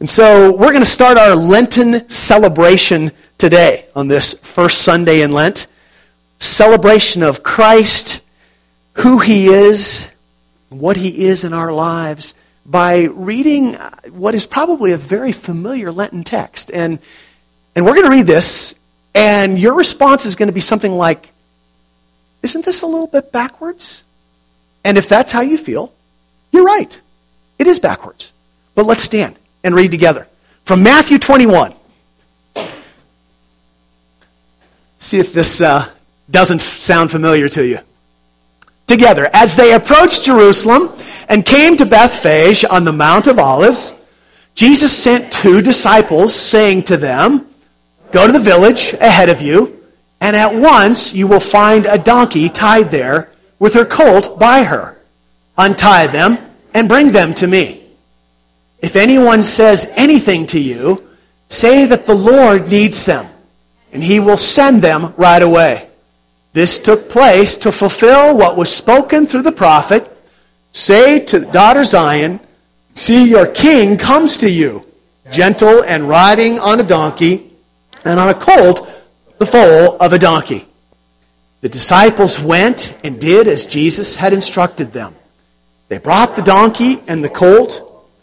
And 0.01 0.09
so 0.09 0.53
we're 0.53 0.73
going 0.73 0.83
to 0.83 0.85
start 0.85 1.17
our 1.17 1.35
Lenten 1.35 2.09
celebration 2.09 3.13
today 3.39 3.87
on 3.95 4.09
this 4.09 4.35
first 4.35 4.83
Sunday 4.83 5.23
in 5.23 5.33
Lent. 5.33 5.67
Celebration 6.41 7.23
of 7.23 7.43
Christ, 7.43 8.25
who 8.95 9.19
he 9.21 9.49
is, 9.49 10.11
what 10.69 10.97
he 10.97 11.27
is 11.27 11.45
in 11.45 11.53
our 11.53 11.73
lives, 11.73 12.35
by 12.67 13.05
reading 13.05 13.77
uh, 13.77 13.91
what 14.11 14.35
is 14.35 14.47
probably 14.47 14.93
a 14.93 14.97
very 14.97 15.33
familiar 15.33 15.93
Lenten 15.93 16.25
text. 16.25 16.71
And, 16.73 16.99
and 17.75 17.85
we're 17.85 17.95
going 17.95 18.05
to 18.05 18.11
read 18.11 18.27
this, 18.27 18.75
and 19.15 19.59
your 19.59 19.75
response 19.75 20.27
is 20.27 20.37
going 20.37 20.49
to 20.49 20.53
be 20.53 20.61
something 20.61 20.93
like, 20.93 21.31
Isn't 22.43 22.65
this 22.65 22.83
a 22.83 22.87
little 22.87 23.07
bit 23.07 23.33
backwards? 23.33 24.05
And 24.85 24.99
if 24.99 25.09
that's 25.09 25.33
how 25.33 25.41
you 25.41 25.57
feel, 25.57 25.95
you're 26.53 26.65
right. 26.65 27.01
It 27.59 27.67
is 27.67 27.79
backwards. 27.79 28.34
But 28.75 28.87
let's 28.87 29.03
stand 29.03 29.37
and 29.63 29.75
read 29.75 29.91
together. 29.91 30.27
From 30.65 30.83
Matthew 30.83 31.19
21. 31.19 31.75
See 34.99 35.19
if 35.19 35.33
this 35.33 35.61
uh, 35.61 35.91
doesn't 36.31 36.61
sound 36.61 37.11
familiar 37.11 37.49
to 37.51 37.67
you. 37.67 37.79
Together, 38.87 39.29
as 39.33 39.57
they 39.57 39.73
approached 39.73 40.25
Jerusalem 40.25 40.91
and 41.29 41.45
came 41.45 41.77
to 41.77 41.87
Bethphage 41.87 42.65
on 42.65 42.85
the 42.85 42.93
Mount 42.93 43.27
of 43.27 43.39
Olives, 43.39 43.95
Jesus 44.55 44.97
sent 44.97 45.33
two 45.33 45.61
disciples, 45.61 46.35
saying 46.35 46.85
to 46.85 46.97
them, 46.97 47.47
Go 48.13 48.27
to 48.27 48.33
the 48.33 48.39
village 48.39 48.93
ahead 48.95 49.29
of 49.29 49.43
you, 49.43 49.85
and 50.21 50.37
at 50.37 50.55
once 50.55 51.13
you 51.13 51.27
will 51.27 51.41
find 51.41 51.87
a 51.87 51.99
donkey 51.99 52.49
tied 52.49 52.91
there 52.91 53.31
with 53.59 53.75
her 53.75 53.85
colt 53.85 54.39
by 54.39 54.63
her. 54.63 55.01
Untie 55.59 56.07
them 56.07 56.39
and 56.73 56.89
bring 56.89 57.13
them 57.13 57.35
to 57.35 57.47
me. 57.47 57.84
If 58.85 58.97
anyone 58.97 59.43
says 59.43 59.91
anything 59.97 60.45
to 60.49 60.61
you, 60.61 61.09
say 61.49 61.87
that 61.87 62.05
the 62.05 62.15
Lord 62.15 62.69
needs 62.69 63.07
them, 63.07 63.27
and 63.95 64.05
he 64.05 64.21
will 64.21 64.37
send 64.37 64.83
them 64.83 65.15
right 65.17 65.43
away. 65.43 65.89
This 66.53 66.79
took 66.79 67.09
place 67.09 67.57
to 67.57 67.73
fulfill 67.73 68.37
what 68.37 68.59
was 68.59 68.71
spoken 68.71 69.27
through 69.27 69.41
the 69.41 69.53
prophet 69.53 70.11
Say 70.73 71.21
to 71.21 71.41
daughter 71.41 71.85
Zion, 71.85 72.41
See, 72.95 73.27
your 73.27 73.47
king 73.47 73.97
comes 73.97 74.37
to 74.39 74.51
you, 74.51 74.87
gentle 75.31 75.83
and 75.85 76.07
riding 76.07 76.59
on 76.59 76.79
a 76.79 76.83
donkey, 76.83 77.53
and 78.05 78.21
on 78.21 78.29
a 78.29 78.35
colt, 78.35 78.87
the 79.39 79.47
foal 79.47 79.97
of 79.97 80.13
a 80.13 80.19
donkey. 80.19 80.67
The 81.63 81.71
disciples 81.71 82.39
went 82.39 82.99
and 83.03 83.19
did 83.19 83.49
as 83.49 83.65
Jesus 83.65 84.17
had 84.17 84.35
instructed 84.35 84.93
them. 84.93 85.15
They 85.89 85.97
brought 85.97 86.37
the 86.37 86.43
donkey 86.43 87.03
and 87.09 87.25
the 87.25 87.31
colt 87.31 87.94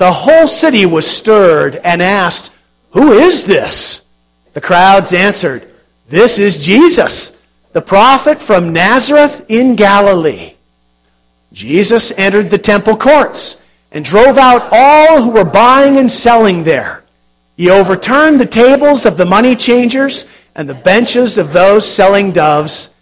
the 0.00 0.10
whole 0.10 0.46
city 0.46 0.86
was 0.86 1.06
stirred 1.06 1.76
and 1.84 2.00
asked, 2.00 2.56
Who 2.92 3.12
is 3.12 3.44
this? 3.44 4.06
The 4.54 4.60
crowds 4.62 5.12
answered, 5.12 5.70
This 6.08 6.38
is 6.38 6.56
Jesus, 6.56 7.44
the 7.74 7.82
prophet 7.82 8.40
from 8.40 8.72
Nazareth 8.72 9.44
in 9.50 9.76
Galilee. 9.76 10.54
Jesus 11.52 12.18
entered 12.18 12.48
the 12.48 12.56
temple 12.56 12.96
courts 12.96 13.62
and 13.92 14.02
drove 14.02 14.38
out 14.38 14.70
all 14.72 15.20
who 15.20 15.32
were 15.32 15.44
buying 15.44 15.98
and 15.98 16.10
selling 16.10 16.64
there. 16.64 17.04
He 17.58 17.68
overturned 17.68 18.40
the 18.40 18.46
tables 18.46 19.04
of 19.04 19.18
the 19.18 19.26
money 19.26 19.54
changers 19.54 20.34
and 20.54 20.66
the 20.66 20.74
benches 20.74 21.36
of 21.36 21.52
those 21.52 21.86
selling 21.86 22.32
doves. 22.32 22.94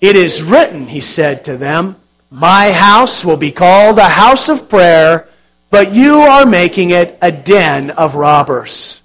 It 0.00 0.16
is 0.16 0.42
written, 0.42 0.86
he 0.86 1.02
said 1.02 1.44
to 1.44 1.58
them, 1.58 1.96
My 2.30 2.72
house 2.72 3.26
will 3.26 3.36
be 3.36 3.52
called 3.52 3.98
a 3.98 4.08
house 4.08 4.48
of 4.48 4.70
prayer 4.70 5.28
but 5.76 5.92
you 5.92 6.20
are 6.20 6.46
making 6.46 6.88
it 6.88 7.18
a 7.20 7.30
den 7.30 7.90
of 7.90 8.14
robbers. 8.14 9.02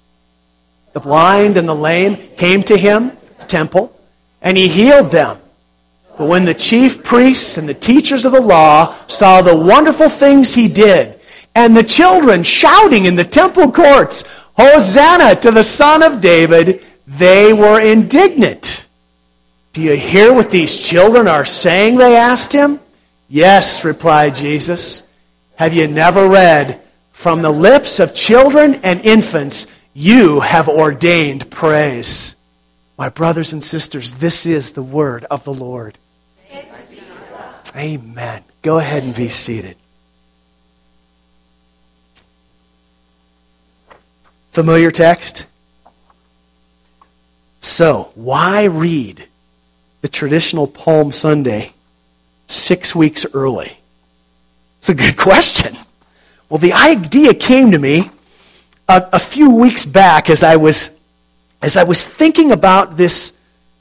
The 0.94 1.00
blind 1.00 1.58
and 1.58 1.68
the 1.68 1.74
lame 1.74 2.16
came 2.16 2.62
to 2.62 2.78
him, 2.78 3.12
the 3.40 3.44
temple, 3.44 3.94
and 4.40 4.56
he 4.56 4.68
healed 4.68 5.10
them. 5.10 5.36
But 6.16 6.28
when 6.28 6.46
the 6.46 6.54
chief 6.54 7.04
priests 7.04 7.58
and 7.58 7.68
the 7.68 7.74
teachers 7.74 8.24
of 8.24 8.32
the 8.32 8.40
law 8.40 8.96
saw 9.06 9.42
the 9.42 9.54
wonderful 9.54 10.08
things 10.08 10.54
he 10.54 10.66
did, 10.66 11.20
and 11.54 11.76
the 11.76 11.82
children 11.82 12.42
shouting 12.42 13.04
in 13.04 13.16
the 13.16 13.24
temple 13.24 13.70
courts, 13.70 14.24
Hosanna 14.56 15.38
to 15.42 15.50
the 15.50 15.64
Son 15.64 16.02
of 16.02 16.22
David, 16.22 16.82
they 17.06 17.52
were 17.52 17.82
indignant. 17.82 18.86
Do 19.74 19.82
you 19.82 19.94
hear 19.94 20.32
what 20.32 20.48
these 20.48 20.78
children 20.78 21.28
are 21.28 21.44
saying? 21.44 21.98
They 21.98 22.16
asked 22.16 22.54
him. 22.54 22.80
Yes, 23.28 23.84
replied 23.84 24.34
Jesus. 24.34 25.06
Have 25.56 25.74
you 25.74 25.86
never 25.86 26.28
read, 26.28 26.80
From 27.12 27.42
the 27.42 27.50
lips 27.50 28.00
of 28.00 28.14
children 28.14 28.80
and 28.82 29.00
infants, 29.02 29.68
you 29.94 30.40
have 30.40 30.68
ordained 30.68 31.50
praise? 31.50 32.34
My 32.98 33.10
brothers 33.10 33.52
and 33.52 33.62
sisters, 33.62 34.14
this 34.14 34.46
is 34.46 34.72
the 34.72 34.82
word 34.82 35.24
of 35.30 35.44
the 35.44 35.54
Lord. 35.54 35.98
Amen. 37.76 38.42
Go 38.62 38.78
ahead 38.78 39.02
and 39.02 39.14
be 39.14 39.28
seated. 39.28 39.76
Familiar 44.50 44.90
text? 44.90 45.46
So, 47.60 48.10
why 48.14 48.64
read 48.64 49.28
the 50.00 50.08
traditional 50.08 50.66
Palm 50.66 51.12
Sunday 51.12 51.72
six 52.48 52.94
weeks 52.94 53.24
early? 53.32 53.78
It's 54.82 54.88
a 54.88 54.94
good 54.96 55.16
question. 55.16 55.76
Well, 56.48 56.58
the 56.58 56.72
idea 56.72 57.34
came 57.34 57.70
to 57.70 57.78
me 57.78 58.10
a, 58.88 59.10
a, 59.12 59.18
few 59.20 59.54
weeks 59.54 59.86
back 59.86 60.28
as 60.28 60.42
I 60.42 60.56
was, 60.56 60.98
as 61.62 61.76
I 61.76 61.84
was 61.84 62.04
thinking 62.04 62.50
about 62.50 62.96
this, 62.96 63.32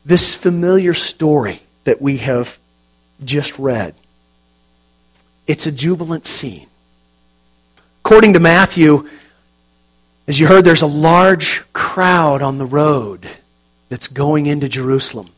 this 0.06 0.36
familiar 0.36 0.94
story 0.94 1.64
that 1.86 2.04
we 2.04 2.18
have 2.18 2.60
just 3.24 3.58
read. 3.58 3.96
It's 5.48 5.66
a 5.66 5.72
jubilant 5.72 6.28
scene. 6.28 6.68
According 8.06 8.34
to 8.34 8.40
Matthew, 8.40 9.10
as 10.28 10.40
you 10.40 10.46
heard, 10.46 10.66
there's 10.66 10.84
a 10.84 10.88
large 10.88 11.64
crowd 11.74 12.44
on 12.44 12.60
the 12.60 12.68
road 12.68 13.28
that's 13.90 14.08
going 14.08 14.46
into 14.46 14.70
Jerusalem. 14.70 15.30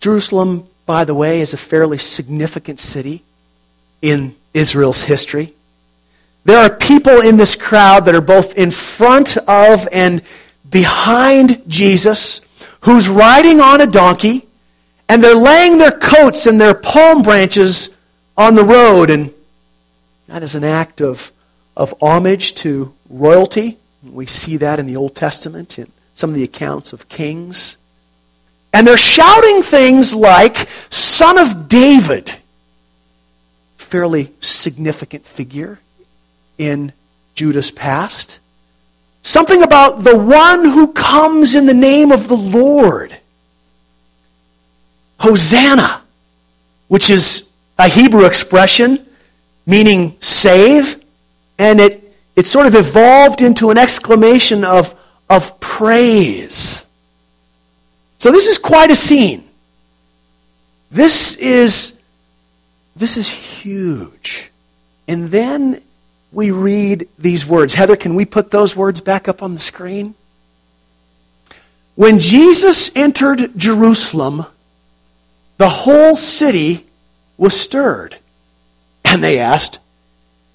Jerusalem, 0.00 0.66
by 0.86 1.04
the 1.04 1.14
way, 1.14 1.42
is 1.42 1.52
a 1.52 1.58
fairly 1.58 1.98
significant 1.98 2.80
city 2.80 3.22
in 4.02 4.36
Israel's 4.54 5.02
history. 5.02 5.54
There 6.44 6.58
are 6.58 6.70
people 6.70 7.20
in 7.20 7.36
this 7.36 7.56
crowd 7.56 8.06
that 8.06 8.14
are 8.14 8.20
both 8.20 8.56
in 8.56 8.70
front 8.70 9.36
of 9.36 9.86
and 9.92 10.22
behind 10.68 11.62
Jesus 11.68 12.40
who's 12.82 13.08
riding 13.08 13.60
on 13.60 13.80
a 13.80 13.86
donkey, 13.86 14.46
and 15.08 15.22
they're 15.22 15.34
laying 15.34 15.78
their 15.78 15.92
coats 15.92 16.46
and 16.46 16.60
their 16.60 16.74
palm 16.74 17.22
branches 17.22 17.96
on 18.36 18.54
the 18.54 18.64
road, 18.64 19.10
and 19.10 19.32
that 20.26 20.42
is 20.42 20.54
an 20.54 20.64
act 20.64 21.00
of, 21.00 21.32
of 21.76 21.94
homage 22.00 22.54
to 22.54 22.94
royalty. 23.10 23.78
We 24.02 24.26
see 24.26 24.56
that 24.58 24.78
in 24.78 24.86
the 24.86 24.96
Old 24.96 25.14
Testament, 25.14 25.78
in 25.78 25.90
some 26.14 26.30
of 26.30 26.36
the 26.36 26.44
accounts 26.44 26.92
of 26.92 27.08
kings. 27.08 27.78
And 28.72 28.86
they're 28.86 28.96
shouting 28.96 29.62
things 29.62 30.14
like, 30.14 30.68
Son 30.90 31.38
of 31.38 31.68
David, 31.68 32.34
fairly 33.88 34.32
significant 34.40 35.26
figure 35.26 35.80
in 36.58 36.92
Judah's 37.34 37.70
past. 37.70 38.38
Something 39.22 39.62
about 39.62 40.04
the 40.04 40.16
one 40.16 40.64
who 40.64 40.92
comes 40.92 41.54
in 41.54 41.66
the 41.66 41.74
name 41.74 42.12
of 42.12 42.28
the 42.28 42.36
Lord. 42.36 43.16
Hosanna, 45.20 46.02
which 46.88 47.10
is 47.10 47.50
a 47.78 47.88
Hebrew 47.88 48.24
expression 48.24 49.06
meaning 49.66 50.16
save, 50.20 51.02
and 51.58 51.78
it, 51.78 52.16
it 52.34 52.46
sort 52.46 52.66
of 52.66 52.74
evolved 52.74 53.42
into 53.42 53.70
an 53.70 53.76
exclamation 53.76 54.64
of, 54.64 54.94
of 55.28 55.60
praise. 55.60 56.86
So 58.16 58.32
this 58.32 58.46
is 58.46 58.58
quite 58.58 58.90
a 58.90 58.96
scene. 58.96 59.44
This 60.90 61.36
is, 61.36 61.97
this 62.98 63.16
is 63.16 63.28
huge. 63.28 64.50
And 65.06 65.28
then 65.28 65.82
we 66.32 66.50
read 66.50 67.08
these 67.18 67.46
words. 67.46 67.74
Heather, 67.74 67.96
can 67.96 68.14
we 68.14 68.24
put 68.24 68.50
those 68.50 68.76
words 68.76 69.00
back 69.00 69.28
up 69.28 69.42
on 69.42 69.54
the 69.54 69.60
screen? 69.60 70.14
When 71.94 72.18
Jesus 72.18 72.94
entered 72.94 73.56
Jerusalem, 73.56 74.46
the 75.56 75.68
whole 75.68 76.16
city 76.16 76.86
was 77.36 77.58
stirred. 77.58 78.16
And 79.04 79.24
they 79.24 79.38
asked, 79.38 79.78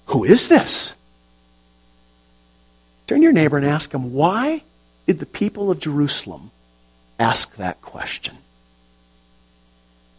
Who 0.06 0.24
is 0.24 0.48
this? 0.48 0.94
Turn 3.06 3.18
to 3.18 3.22
your 3.24 3.32
neighbor 3.32 3.56
and 3.56 3.66
ask 3.66 3.92
him, 3.92 4.12
Why 4.12 4.62
did 5.06 5.18
the 5.18 5.26
people 5.26 5.70
of 5.70 5.80
Jerusalem 5.80 6.50
ask 7.18 7.56
that 7.56 7.82
question? 7.82 8.38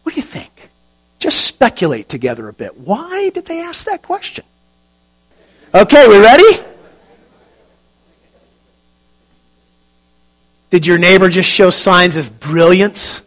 What 0.03 0.13
do 0.13 0.19
you 0.19 0.25
think? 0.25 0.69
Just 1.25 1.47
speculate 1.47 2.07
together 2.07 2.47
a 2.47 2.53
bit. 2.53 2.77
Why 2.77 3.31
did 3.33 3.47
they 3.47 3.59
ask 3.59 3.87
that 3.87 4.03
question? 4.03 4.45
Okay, 5.73 6.07
we 6.07 6.19
ready? 6.19 6.63
Did 10.69 10.85
your 10.85 10.99
neighbor 10.99 11.27
just 11.27 11.49
show 11.49 11.71
signs 11.71 12.15
of 12.15 12.39
brilliance? 12.39 13.23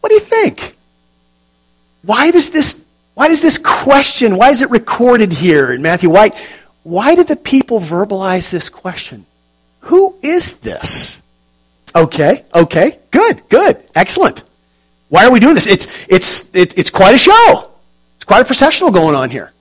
What 0.00 0.08
do 0.08 0.16
you 0.16 0.20
think? 0.20 0.76
Why 2.02 2.32
does 2.32 2.50
this 2.50 2.84
why 3.14 3.28
does 3.28 3.42
this 3.42 3.58
question, 3.58 4.36
why 4.36 4.50
is 4.50 4.60
it 4.60 4.70
recorded 4.70 5.32
here 5.32 5.72
in 5.72 5.82
Matthew? 5.82 6.10
Why, 6.10 6.32
why 6.82 7.14
did 7.14 7.28
the 7.28 7.36
people 7.36 7.78
verbalize 7.78 8.50
this 8.50 8.70
question? 8.70 9.24
Who 9.82 10.16
is 10.20 10.54
this? 10.54 11.22
Okay, 11.94 12.44
okay, 12.52 12.98
good, 13.12 13.48
good, 13.48 13.80
excellent. 13.94 14.42
Why 15.14 15.26
are 15.26 15.30
we 15.30 15.38
doing 15.38 15.54
this? 15.54 15.68
It's, 15.68 15.86
it's, 16.08 16.52
it, 16.56 16.76
it's 16.76 16.90
quite 16.90 17.14
a 17.14 17.18
show. 17.18 17.70
It's 18.16 18.24
quite 18.24 18.40
a 18.40 18.44
processional 18.44 18.90
going 18.90 19.14
on 19.14 19.30
here. 19.30 19.52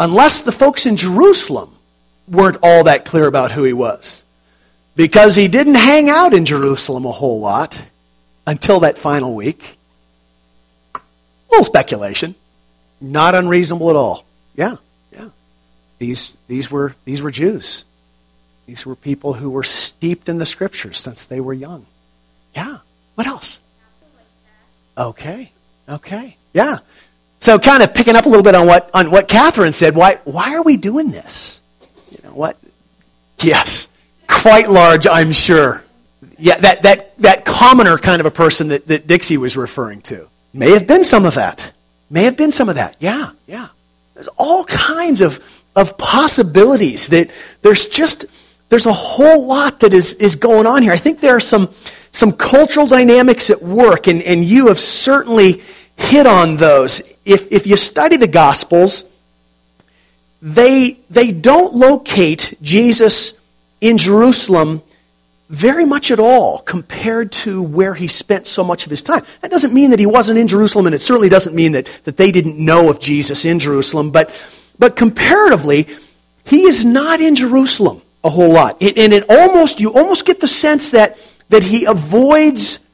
Unless 0.00 0.40
the 0.40 0.50
folks 0.50 0.84
in 0.84 0.96
Jerusalem 0.96 1.76
weren't 2.26 2.56
all 2.60 2.82
that 2.82 3.04
clear 3.04 3.28
about 3.28 3.52
who 3.52 3.62
he 3.62 3.72
was. 3.72 4.24
Because 4.96 5.36
he 5.36 5.46
didn't 5.46 5.76
hang 5.76 6.10
out 6.10 6.34
in 6.34 6.44
Jerusalem 6.44 7.06
a 7.06 7.12
whole 7.12 7.38
lot 7.38 7.80
until 8.48 8.80
that 8.80 8.98
final 8.98 9.32
week. 9.32 9.78
A 10.96 11.00
little 11.52 11.62
speculation. 11.62 12.34
Not 13.00 13.36
unreasonable 13.36 13.90
at 13.90 13.94
all. 13.94 14.24
Yeah, 14.56 14.74
yeah. 15.12 15.28
These, 16.00 16.36
these, 16.48 16.68
were, 16.68 16.96
these 17.04 17.22
were 17.22 17.30
Jews. 17.30 17.84
These 18.66 18.84
were 18.84 18.96
people 18.96 19.34
who 19.34 19.50
were 19.50 19.62
steeped 19.62 20.28
in 20.28 20.38
the 20.38 20.46
scriptures 20.46 20.98
since 20.98 21.26
they 21.26 21.38
were 21.38 21.54
young. 21.54 21.86
Yeah. 22.56 22.78
What 23.14 23.28
else? 23.28 23.60
Okay. 24.96 25.52
Okay. 25.88 26.36
Yeah. 26.52 26.78
So, 27.38 27.58
kind 27.58 27.82
of 27.82 27.94
picking 27.94 28.16
up 28.16 28.26
a 28.26 28.28
little 28.28 28.42
bit 28.42 28.54
on 28.54 28.66
what 28.66 28.90
on 28.94 29.10
what 29.10 29.28
Catherine 29.28 29.72
said. 29.72 29.94
Why 29.94 30.16
why 30.24 30.54
are 30.54 30.62
we 30.62 30.76
doing 30.76 31.10
this? 31.10 31.60
You 32.10 32.18
know 32.24 32.32
what? 32.32 32.56
Yes, 33.40 33.88
quite 34.26 34.70
large, 34.70 35.06
I'm 35.06 35.32
sure. 35.32 35.84
Yeah, 36.38 36.58
that 36.58 36.82
that 36.82 37.18
that 37.18 37.44
commoner 37.44 37.98
kind 37.98 38.20
of 38.20 38.26
a 38.26 38.30
person 38.30 38.68
that, 38.68 38.86
that 38.88 39.06
Dixie 39.06 39.36
was 39.36 39.56
referring 39.56 40.00
to 40.02 40.28
may 40.52 40.70
have 40.70 40.86
been 40.86 41.04
some 41.04 41.26
of 41.26 41.34
that. 41.34 41.72
May 42.08 42.24
have 42.24 42.36
been 42.36 42.52
some 42.52 42.68
of 42.68 42.76
that. 42.76 42.96
Yeah, 42.98 43.30
yeah. 43.46 43.68
There's 44.14 44.28
all 44.38 44.64
kinds 44.64 45.20
of 45.20 45.40
of 45.74 45.98
possibilities. 45.98 47.08
That 47.08 47.30
there's 47.62 47.86
just 47.86 48.24
there's 48.70 48.86
a 48.86 48.92
whole 48.92 49.46
lot 49.46 49.80
that 49.80 49.92
is 49.92 50.14
is 50.14 50.36
going 50.36 50.66
on 50.66 50.82
here. 50.82 50.92
I 50.92 50.98
think 50.98 51.20
there 51.20 51.36
are 51.36 51.40
some 51.40 51.68
some 52.16 52.32
cultural 52.32 52.86
dynamics 52.86 53.50
at 53.50 53.60
work, 53.60 54.06
and, 54.06 54.22
and 54.22 54.42
you 54.42 54.68
have 54.68 54.78
certainly 54.78 55.60
hit 55.96 56.26
on 56.26 56.56
those. 56.56 57.02
If, 57.26 57.52
if 57.52 57.66
you 57.66 57.76
study 57.76 58.16
the 58.16 58.26
Gospels, 58.26 59.04
they, 60.40 60.98
they 61.10 61.30
don't 61.30 61.74
locate 61.74 62.54
Jesus 62.62 63.38
in 63.82 63.98
Jerusalem 63.98 64.82
very 65.50 65.84
much 65.84 66.10
at 66.10 66.18
all 66.18 66.60
compared 66.60 67.32
to 67.32 67.62
where 67.62 67.92
he 67.92 68.08
spent 68.08 68.46
so 68.46 68.64
much 68.64 68.86
of 68.86 68.90
his 68.90 69.02
time. 69.02 69.22
That 69.42 69.50
doesn't 69.50 69.74
mean 69.74 69.90
that 69.90 69.98
he 69.98 70.06
wasn't 70.06 70.38
in 70.38 70.48
Jerusalem, 70.48 70.86
and 70.86 70.94
it 70.94 71.02
certainly 71.02 71.28
doesn't 71.28 71.54
mean 71.54 71.72
that, 71.72 71.86
that 72.04 72.16
they 72.16 72.32
didn't 72.32 72.58
know 72.58 72.88
of 72.88 72.98
Jesus 72.98 73.44
in 73.44 73.58
Jerusalem, 73.58 74.10
but, 74.10 74.34
but 74.78 74.96
comparatively, 74.96 75.86
he 76.46 76.62
is 76.62 76.82
not 76.82 77.20
in 77.20 77.34
Jerusalem 77.34 78.00
a 78.24 78.30
whole 78.30 78.52
lot. 78.52 78.78
It, 78.80 78.96
and 78.96 79.12
it 79.12 79.26
almost, 79.28 79.80
you 79.80 79.92
almost 79.92 80.24
get 80.24 80.40
the 80.40 80.48
sense 80.48 80.92
that, 80.92 81.18
that 81.48 81.62
he 81.62 81.84
avoids 81.84 82.84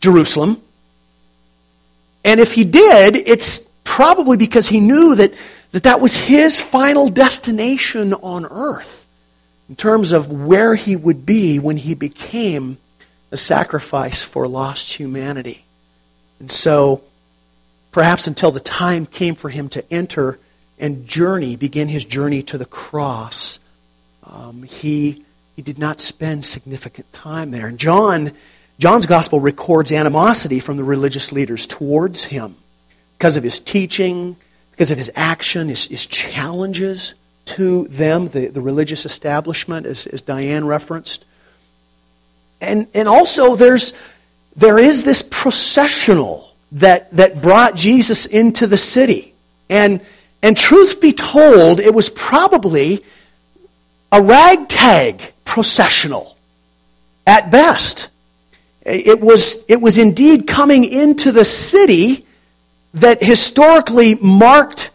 Jerusalem 0.00 0.60
and 2.24 2.40
if 2.40 2.54
he 2.54 2.64
did, 2.64 3.16
it's 3.16 3.60
probably 3.84 4.36
because 4.36 4.68
he 4.68 4.80
knew 4.80 5.14
that 5.14 5.34
that, 5.72 5.82
that 5.82 6.00
was 6.00 6.16
his 6.16 6.60
final 6.60 7.08
destination 7.08 8.14
on 8.14 8.46
earth 8.46 9.06
in 9.68 9.76
terms 9.76 10.12
of 10.12 10.32
where 10.32 10.74
he 10.74 10.96
would 10.96 11.26
be 11.26 11.58
when 11.58 11.76
he 11.76 11.94
became 11.94 12.78
a 13.30 13.36
sacrifice 13.36 14.22
for 14.22 14.46
lost 14.48 14.92
humanity. 14.94 15.64
And 16.40 16.50
so, 16.50 17.02
perhaps 17.92 18.26
until 18.26 18.50
the 18.50 18.60
time 18.60 19.06
came 19.06 19.34
for 19.34 19.48
him 19.48 19.68
to 19.70 19.92
enter 19.92 20.38
and 20.78 21.06
journey, 21.06 21.56
begin 21.56 21.88
his 21.88 22.04
journey 22.04 22.42
to 22.42 22.58
the 22.58 22.66
cross, 22.66 23.58
um, 24.24 24.62
he, 24.62 25.24
he 25.56 25.62
did 25.62 25.78
not 25.78 26.00
spend 26.00 26.44
significant 26.44 27.12
time 27.12 27.50
there. 27.50 27.66
And 27.66 27.78
John 27.78 28.32
John's 28.78 29.06
gospel 29.06 29.40
records 29.40 29.92
animosity 29.92 30.58
from 30.58 30.76
the 30.76 30.84
religious 30.84 31.30
leaders 31.30 31.66
towards 31.66 32.24
him 32.24 32.56
because 33.16 33.36
of 33.36 33.44
his 33.44 33.60
teaching, 33.60 34.36
because 34.72 34.90
of 34.90 34.98
his 34.98 35.10
action, 35.14 35.68
his, 35.68 35.86
his 35.86 36.06
challenges 36.06 37.14
to 37.44 37.86
them, 37.88 38.28
the, 38.28 38.48
the 38.48 38.60
religious 38.60 39.06
establishment, 39.06 39.86
as, 39.86 40.06
as 40.06 40.22
Diane 40.22 40.66
referenced. 40.66 41.24
And, 42.60 42.88
and 42.94 43.06
also, 43.06 43.54
there's, 43.54 43.92
there 44.56 44.78
is 44.78 45.04
this 45.04 45.22
processional 45.22 46.52
that, 46.72 47.10
that 47.12 47.42
brought 47.42 47.76
Jesus 47.76 48.26
into 48.26 48.66
the 48.66 48.78
city. 48.78 49.34
And, 49.68 50.00
and 50.42 50.56
truth 50.56 51.00
be 51.00 51.12
told, 51.12 51.78
it 51.78 51.94
was 51.94 52.08
probably 52.10 53.04
a 54.10 54.20
ragtag 54.20 55.33
processional 55.44 56.36
at 57.26 57.50
best. 57.50 58.08
It 58.82 59.20
was, 59.20 59.64
it 59.68 59.80
was 59.80 59.98
indeed 59.98 60.46
coming 60.46 60.84
into 60.84 61.32
the 61.32 61.44
city 61.44 62.26
that 62.92 63.22
historically 63.22 64.14
marked 64.16 64.90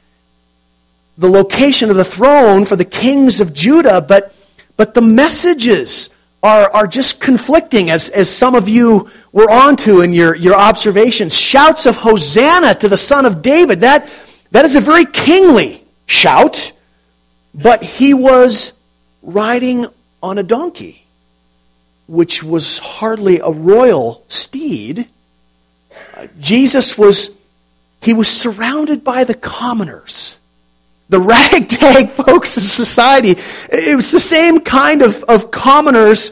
the 1.18 1.30
location 1.30 1.90
of 1.90 1.98
the 1.98 2.06
throne 2.06 2.66
for 2.66 2.76
the 2.76 2.86
kings 2.86 3.42
of 3.42 3.54
Judah, 3.54 4.00
but, 4.00 4.34
but 4.78 4.94
the 4.94 5.02
messages 5.02 6.10
are, 6.42 6.72
are 6.72 6.88
just 6.88 7.20
conflicting, 7.20 7.90
as, 7.90 8.08
as 8.10 8.30
some 8.30 8.56
of 8.56 8.70
you 8.70 9.10
were 9.32 9.52
onto 9.52 10.02
in 10.02 10.14
your, 10.14 10.36
your 10.36 10.56
observations. 10.56 11.38
Shouts 11.38 11.86
of 11.86 11.98
Hosanna 11.98 12.76
to 12.76 12.88
the 12.88 12.96
Son 12.96 13.26
of 13.26 13.42
David, 13.42 13.82
that, 13.82 14.10
that 14.52 14.64
is 14.64 14.76
a 14.76 14.82
very 14.82 15.06
kingly 15.06 15.84
shout, 16.06 16.72
but 17.54 17.84
he 17.84 18.14
was 18.14 18.74
riding 19.22 19.88
on 20.22 20.38
a 20.38 20.44
donkey 20.44 21.06
which 22.08 22.44
was 22.44 22.80
hardly 22.80 23.40
a 23.40 23.50
royal 23.50 24.24
steed. 24.28 25.08
Uh, 26.16 26.28
Jesus 26.40 26.98
was, 26.98 27.38
he 28.02 28.14
was 28.14 28.28
surrounded 28.28 29.04
by 29.04 29.24
the 29.24 29.36
commoners, 29.36 30.40
the 31.08 31.20
ragtag 31.20 32.10
folks 32.26 32.58
of 32.58 32.64
society. 32.64 33.36
It 33.72 33.96
was 33.96 34.10
the 34.10 34.20
same 34.20 34.62
kind 34.62 35.02
of, 35.04 35.24
of 35.26 35.52
commoners 35.52 36.32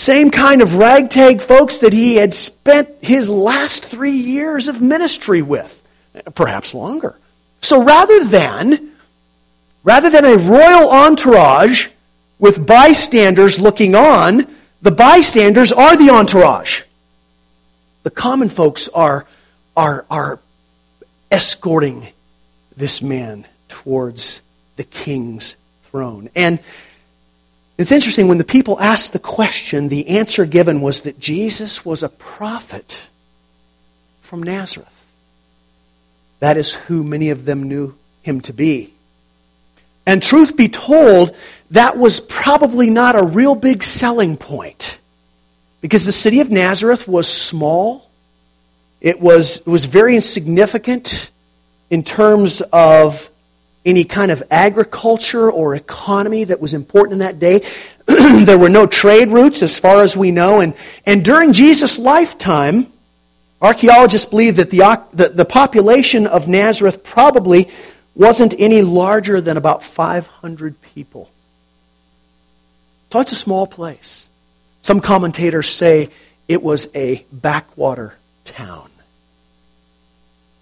Same 0.00 0.30
kind 0.30 0.62
of 0.62 0.76
ragtag 0.76 1.42
folks 1.42 1.78
that 1.80 1.92
he 1.92 2.16
had 2.16 2.32
spent 2.32 2.88
his 3.02 3.28
last 3.28 3.84
three 3.84 4.16
years 4.16 4.66
of 4.66 4.80
ministry 4.80 5.42
with, 5.42 5.82
perhaps 6.34 6.72
longer. 6.72 7.18
So 7.60 7.82
rather 7.82 8.24
than, 8.24 8.92
rather 9.84 10.08
than 10.08 10.24
a 10.24 10.38
royal 10.38 10.88
entourage 10.90 11.88
with 12.40 12.66
bystanders 12.66 13.60
looking 13.60 13.94
on, 13.94 14.46
the 14.82 14.90
bystanders 14.90 15.72
are 15.72 15.96
the 15.96 16.10
entourage. 16.10 16.82
The 18.02 18.10
common 18.10 18.48
folks 18.48 18.88
are, 18.88 19.26
are, 19.76 20.06
are 20.10 20.40
escorting 21.30 22.08
this 22.76 23.02
man 23.02 23.46
towards 23.68 24.40
the 24.76 24.84
king's 24.84 25.56
throne. 25.82 26.30
And 26.34 26.60
it's 27.76 27.92
interesting, 27.92 28.26
when 28.26 28.38
the 28.38 28.44
people 28.44 28.80
asked 28.80 29.12
the 29.12 29.18
question, 29.18 29.88
the 29.88 30.08
answer 30.08 30.46
given 30.46 30.80
was 30.80 31.00
that 31.00 31.20
Jesus 31.20 31.84
was 31.84 32.02
a 32.02 32.08
prophet 32.08 33.08
from 34.22 34.42
Nazareth. 34.42 35.08
That 36.40 36.56
is 36.56 36.72
who 36.72 37.04
many 37.04 37.30
of 37.30 37.44
them 37.44 37.64
knew 37.64 37.96
him 38.22 38.40
to 38.42 38.52
be. 38.52 38.94
And 40.06 40.22
truth 40.22 40.56
be 40.56 40.68
told, 40.68 41.36
that 41.70 41.96
was 41.96 42.20
probably 42.20 42.90
not 42.90 43.16
a 43.16 43.22
real 43.22 43.54
big 43.54 43.82
selling 43.82 44.36
point. 44.36 44.98
Because 45.80 46.04
the 46.04 46.12
city 46.12 46.40
of 46.40 46.50
Nazareth 46.50 47.08
was 47.08 47.26
small, 47.28 48.10
it 49.00 49.20
was, 49.20 49.60
it 49.60 49.66
was 49.66 49.86
very 49.86 50.14
insignificant 50.14 51.30
in 51.88 52.02
terms 52.02 52.60
of 52.72 53.30
any 53.84 54.04
kind 54.04 54.30
of 54.30 54.42
agriculture 54.50 55.50
or 55.50 55.74
economy 55.74 56.44
that 56.44 56.60
was 56.60 56.74
important 56.74 57.14
in 57.14 57.18
that 57.20 57.38
day. 57.38 57.66
there 58.44 58.58
were 58.58 58.68
no 58.68 58.86
trade 58.86 59.30
routes 59.30 59.62
as 59.62 59.78
far 59.78 60.02
as 60.02 60.16
we 60.16 60.30
know. 60.30 60.60
And, 60.60 60.74
and 61.06 61.24
during 61.24 61.54
Jesus' 61.54 61.98
lifetime, 61.98 62.92
archaeologists 63.62 64.28
believe 64.28 64.56
that 64.56 64.70
the, 64.70 65.02
the, 65.12 65.30
the 65.30 65.44
population 65.46 66.26
of 66.26 66.46
Nazareth 66.46 67.02
probably 67.02 67.70
wasn't 68.14 68.54
any 68.58 68.82
larger 68.82 69.40
than 69.40 69.56
about 69.56 69.82
500 69.82 70.80
people. 70.82 71.30
So 73.12 73.20
it's 73.20 73.32
a 73.32 73.36
small 73.36 73.66
place. 73.66 74.28
Some 74.82 75.00
commentators 75.00 75.68
say 75.68 76.10
it 76.48 76.62
was 76.62 76.88
a 76.94 77.24
backwater 77.32 78.14
town. 78.44 78.90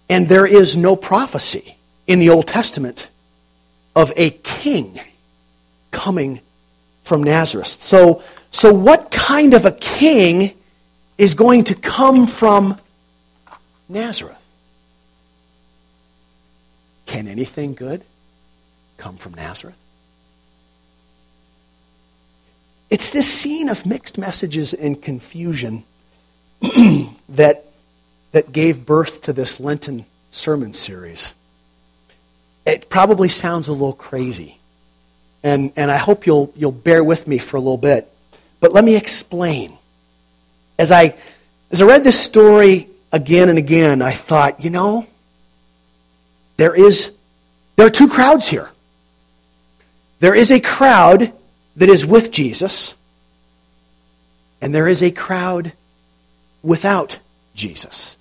And 0.08 0.28
there 0.28 0.46
is 0.46 0.76
no 0.76 0.96
prophecy 0.96 1.76
in 2.06 2.18
the 2.18 2.30
Old 2.30 2.46
Testament 2.46 3.10
of 3.94 4.12
a 4.16 4.30
king 4.30 4.98
coming 5.90 6.40
from 7.02 7.22
Nazareth. 7.22 7.66
So, 7.66 8.22
so 8.50 8.72
what 8.72 9.10
kind 9.10 9.54
of 9.54 9.66
a 9.66 9.72
king 9.72 10.54
is 11.18 11.34
going 11.34 11.64
to 11.64 11.74
come 11.74 12.26
from 12.26 12.78
Nazareth? 13.88 14.37
Can 17.18 17.26
anything 17.26 17.74
good 17.74 18.04
come 18.96 19.16
from 19.16 19.34
Nazareth? 19.34 19.74
It's 22.90 23.10
this 23.10 23.28
scene 23.28 23.68
of 23.68 23.84
mixed 23.84 24.18
messages 24.18 24.72
and 24.72 25.02
confusion 25.02 25.82
that, 27.28 27.64
that 28.30 28.52
gave 28.52 28.86
birth 28.86 29.22
to 29.22 29.32
this 29.32 29.58
Lenten 29.58 30.06
sermon 30.30 30.72
series 30.72 31.34
it 32.64 32.88
probably 32.88 33.28
sounds 33.28 33.66
a 33.66 33.72
little 33.72 33.94
crazy. 33.94 34.60
And, 35.42 35.72
and 35.74 35.90
I 35.90 35.96
hope 35.96 36.24
you'll, 36.24 36.52
you'll 36.54 36.70
bear 36.70 37.02
with 37.02 37.26
me 37.26 37.38
for 37.38 37.56
a 37.56 37.60
little 37.60 37.78
bit. 37.78 38.08
But 38.60 38.72
let 38.72 38.84
me 38.84 38.94
explain. 38.94 39.76
As 40.78 40.92
I, 40.92 41.16
as 41.72 41.82
I 41.82 41.86
read 41.86 42.04
this 42.04 42.20
story 42.20 42.88
again 43.10 43.48
and 43.48 43.58
again, 43.58 44.02
I 44.02 44.12
thought, 44.12 44.62
you 44.62 44.70
know, 44.70 45.08
there 46.58 46.74
is 46.74 47.14
there 47.76 47.86
are 47.86 47.90
two 47.90 48.08
crowds 48.08 48.48
here. 48.48 48.68
There 50.20 50.34
is 50.34 50.52
a 50.52 50.60
crowd 50.60 51.32
that 51.76 51.88
is 51.88 52.04
with 52.04 52.30
Jesus, 52.30 52.94
and 54.60 54.74
there 54.74 54.88
is 54.88 55.02
a 55.02 55.10
crowd 55.10 55.72
without 56.62 57.20
Jesus. 57.54 58.16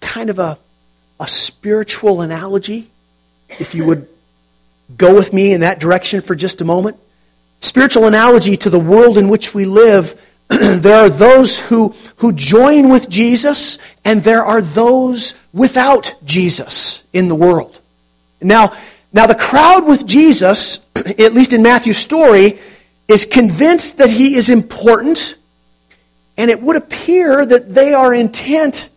Kind 0.00 0.28
of 0.28 0.38
a 0.38 0.58
a 1.18 1.28
spiritual 1.28 2.20
analogy, 2.20 2.90
if 3.48 3.74
you 3.74 3.84
would 3.84 4.08
go 4.96 5.14
with 5.14 5.32
me 5.32 5.52
in 5.52 5.60
that 5.60 5.78
direction 5.78 6.20
for 6.20 6.34
just 6.34 6.60
a 6.60 6.64
moment. 6.64 6.96
Spiritual 7.60 8.06
analogy 8.06 8.56
to 8.56 8.70
the 8.70 8.78
world 8.78 9.16
in 9.16 9.28
which 9.28 9.54
we 9.54 9.64
live. 9.64 10.20
there 10.48 10.96
are 10.96 11.10
those 11.10 11.58
who, 11.58 11.94
who 12.16 12.32
join 12.32 12.88
with 12.88 13.08
Jesus, 13.08 13.78
and 14.04 14.22
there 14.22 14.44
are 14.44 14.60
those 14.60 15.34
without 15.52 16.14
Jesus 16.24 17.02
in 17.12 17.28
the 17.28 17.34
world. 17.34 17.80
Now, 18.40 18.72
now 19.12 19.26
the 19.26 19.34
crowd 19.34 19.86
with 19.86 20.06
Jesus, 20.06 20.86
at 20.96 21.34
least 21.34 21.52
in 21.52 21.62
Matthew's 21.62 21.98
story, 21.98 22.58
is 23.08 23.26
convinced 23.26 23.98
that 23.98 24.10
he 24.10 24.36
is 24.36 24.50
important, 24.50 25.36
and 26.36 26.50
it 26.50 26.60
would 26.60 26.76
appear 26.76 27.44
that 27.44 27.74
they 27.74 27.94
are 27.94 28.14
intent 28.14 28.88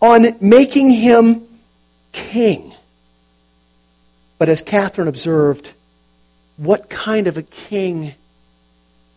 on 0.00 0.36
making 0.40 0.90
him 0.90 1.46
king. 2.12 2.74
But 4.38 4.48
as 4.48 4.62
Catherine 4.62 5.08
observed, 5.08 5.72
what 6.56 6.88
kind 6.90 7.26
of 7.26 7.36
a 7.36 7.42
king 7.42 8.14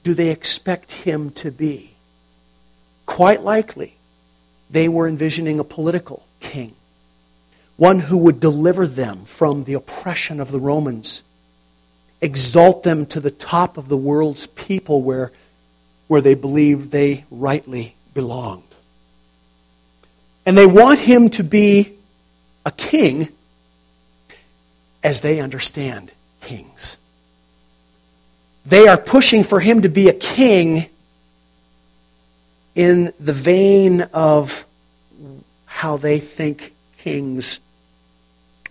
do 0.08 0.14
they 0.14 0.30
expect 0.30 0.94
him 0.94 1.32
to 1.32 1.52
be? 1.52 1.92
Quite 3.06 3.44
likely, 3.44 3.94
they 4.70 4.88
were 4.88 5.06
envisioning 5.06 5.60
a 5.60 5.66
political 5.66 6.26
king, 6.40 6.74
one 7.76 8.00
who 8.00 8.16
would 8.16 8.40
deliver 8.40 8.88
them 8.88 9.26
from 9.26 9.66
the 9.66 9.74
oppression 9.74 10.40
of 10.40 10.50
the 10.50 10.62
Romans, 10.62 11.24
exalt 12.22 12.84
them 12.84 13.06
to 13.08 13.20
the 13.20 13.32
top 13.32 13.76
of 13.76 13.90
the 13.90 13.98
world's 13.98 14.48
people 14.48 15.02
where, 15.02 15.34
where 16.08 16.22
they 16.22 16.36
believed 16.36 16.92
they 16.92 17.26
rightly 17.30 17.94
belonged. 18.14 18.64
And 20.46 20.58
they 20.58 20.68
want 20.68 21.00
him 21.00 21.30
to 21.32 21.44
be 21.44 21.98
a 22.66 22.72
king 22.72 23.28
as 25.04 25.20
they 25.20 25.42
understand 25.42 26.14
kings. 26.40 26.96
They 28.68 28.90
are 28.90 28.98
pushing 28.98 29.46
for 29.46 29.62
him 29.62 29.84
to 29.84 29.90
be 29.90 30.10
a 30.10 30.14
king 30.14 30.90
in 32.76 33.14
the 33.18 33.32
vein 33.32 34.02
of 34.14 34.66
how 35.66 35.96
they 35.96 36.20
think 36.20 36.74
kings 36.98 37.62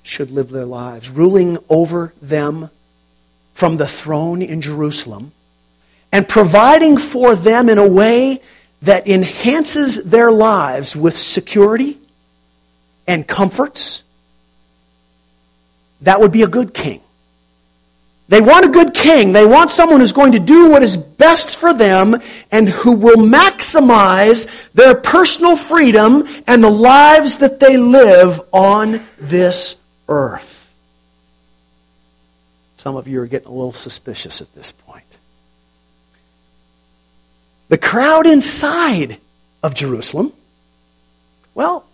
should 0.03 0.31
live 0.31 0.51
their 0.51 0.67
lives, 0.67 1.09
ruling 1.09 1.57
over 1.71 2.13
them 2.21 2.69
from 3.55 3.79
the 3.79 3.89
throne 3.89 4.43
in 4.43 4.61
Jerusalem 4.61 5.33
and 6.13 6.29
providing 6.29 6.99
for 6.99 7.35
them 7.35 7.71
in 7.71 7.79
a 7.79 7.89
way 7.89 8.43
that 8.83 9.09
enhances 9.09 10.05
their 10.05 10.31
lives 10.31 10.95
with 10.95 11.17
security 11.17 11.99
and 13.07 13.27
comforts, 13.27 14.05
that 16.03 16.21
would 16.21 16.33
be 16.33 16.43
a 16.43 16.49
good 16.49 16.75
king. 16.75 17.01
They 18.29 18.41
want 18.41 18.65
a 18.65 18.69
good 18.69 18.93
king. 18.93 19.33
They 19.33 19.47
want 19.47 19.71
someone 19.71 20.01
who's 20.01 20.13
going 20.13 20.33
to 20.33 20.41
do 20.41 20.69
what 20.69 20.83
is 20.83 20.97
best 20.97 21.57
for 21.57 21.73
them 21.73 22.17
and 22.51 22.69
who 22.69 22.93
will 22.93 23.17
maximize 23.17 24.49
their 24.73 24.97
personal 24.97 25.57
freedom 25.57 26.25
and 26.47 26.63
the 26.63 26.71
lives 26.71 27.39
that 27.39 27.61
they 27.61 27.77
live 27.77 28.41
on 28.53 29.01
this 29.19 29.81
earth. 30.09 30.75
Some 32.77 32.97
of 32.97 33.07
you 33.07 33.21
are 33.21 33.27
getting 33.27 33.49
a 33.49 33.53
little 33.53 33.73
suspicious 33.73 34.41
at 34.41 34.53
this 34.55 34.73
point. 34.73 35.19
The 37.69 37.79
crowd 37.79 38.27
inside 38.27 39.19
of 39.63 39.75
Jerusalem, 39.75 40.33
well, 41.55 41.85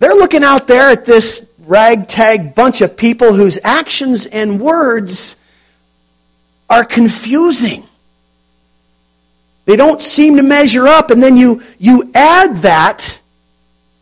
they're 0.00 0.14
looking 0.14 0.42
out 0.42 0.66
there 0.66 0.90
at 0.90 1.04
this 1.06 1.50
ragtag 1.60 2.56
bunch 2.56 2.80
of 2.80 2.96
people 2.96 3.32
whose 3.32 3.58
actions 3.62 4.26
and 4.26 4.60
words 4.60 5.36
are 6.72 6.86
confusing. 6.86 7.86
They 9.66 9.76
don't 9.76 10.00
seem 10.00 10.36
to 10.38 10.42
measure 10.42 10.88
up. 10.88 11.10
And 11.10 11.22
then 11.22 11.36
you, 11.36 11.62
you 11.78 12.10
add 12.14 12.62
that 12.62 13.20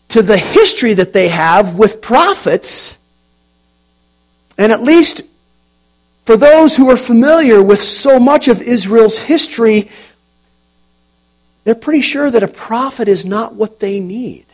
to 0.09 0.23
the 0.23 0.39
history 0.39 0.95
that 0.95 1.13
they 1.13 1.29
have 1.29 1.75
with 1.75 2.01
prophets. 2.01 2.97
And 4.57 4.71
at 4.71 4.85
least 4.85 5.23
for 6.25 6.37
those 6.37 6.77
who 6.77 6.89
are 6.91 6.97
familiar 6.97 7.61
with 7.61 7.83
so 7.83 8.21
much 8.21 8.47
of 8.47 8.63
Israel's 8.63 9.19
history, 9.19 9.91
they're 11.65 11.75
pretty 11.75 12.03
sure 12.03 12.31
that 12.31 12.45
a 12.45 12.49
prophet 12.49 13.09
is 13.09 13.27
not 13.27 13.55
what 13.55 13.81
they 13.81 13.99
need. 13.99 14.47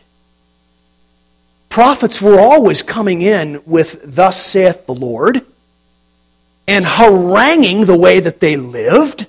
Prophets 1.69 2.19
were 2.19 2.39
always 2.39 2.81
coming 2.81 3.21
in 3.21 3.61
with, 3.67 4.01
Thus 4.03 4.43
saith 4.43 4.87
the 4.87 4.95
Lord, 4.95 5.45
and 6.67 6.85
haranguing 6.85 7.85
the 7.85 7.97
way 7.97 8.19
that 8.19 8.39
they 8.39 8.57
lived, 8.57 9.25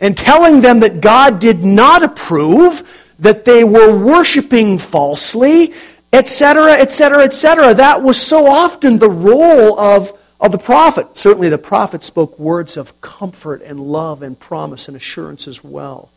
and 0.00 0.16
telling 0.16 0.60
them 0.60 0.80
that 0.80 1.00
God 1.00 1.38
did 1.38 1.64
not 1.64 2.02
approve, 2.02 2.82
that 3.18 3.44
they 3.44 3.64
were 3.64 3.96
worshiping 3.96 4.78
falsely, 4.78 5.72
etc., 6.12 6.72
etc., 6.72 7.24
etc. 7.24 7.74
That 7.74 8.02
was 8.02 8.20
so 8.20 8.46
often 8.46 8.98
the 8.98 9.10
role 9.10 9.78
of, 9.78 10.12
of 10.40 10.52
the 10.52 10.58
prophet. 10.58 11.16
Certainly, 11.16 11.48
the 11.50 11.58
prophet 11.58 12.02
spoke 12.02 12.38
words 12.38 12.76
of 12.76 13.00
comfort 13.00 13.62
and 13.62 13.80
love 13.80 14.22
and 14.22 14.38
promise 14.38 14.88
and 14.88 14.96
assurance 14.96 15.48
as 15.48 15.62
well. 15.62 16.10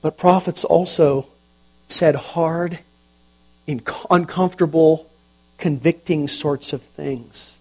But 0.00 0.16
prophets 0.16 0.64
also 0.64 1.26
said 1.88 2.14
hard, 2.14 2.78
uncomfortable, 4.10 5.08
convicting 5.58 6.28
sorts 6.28 6.72
of 6.72 6.82
things. 6.82 7.58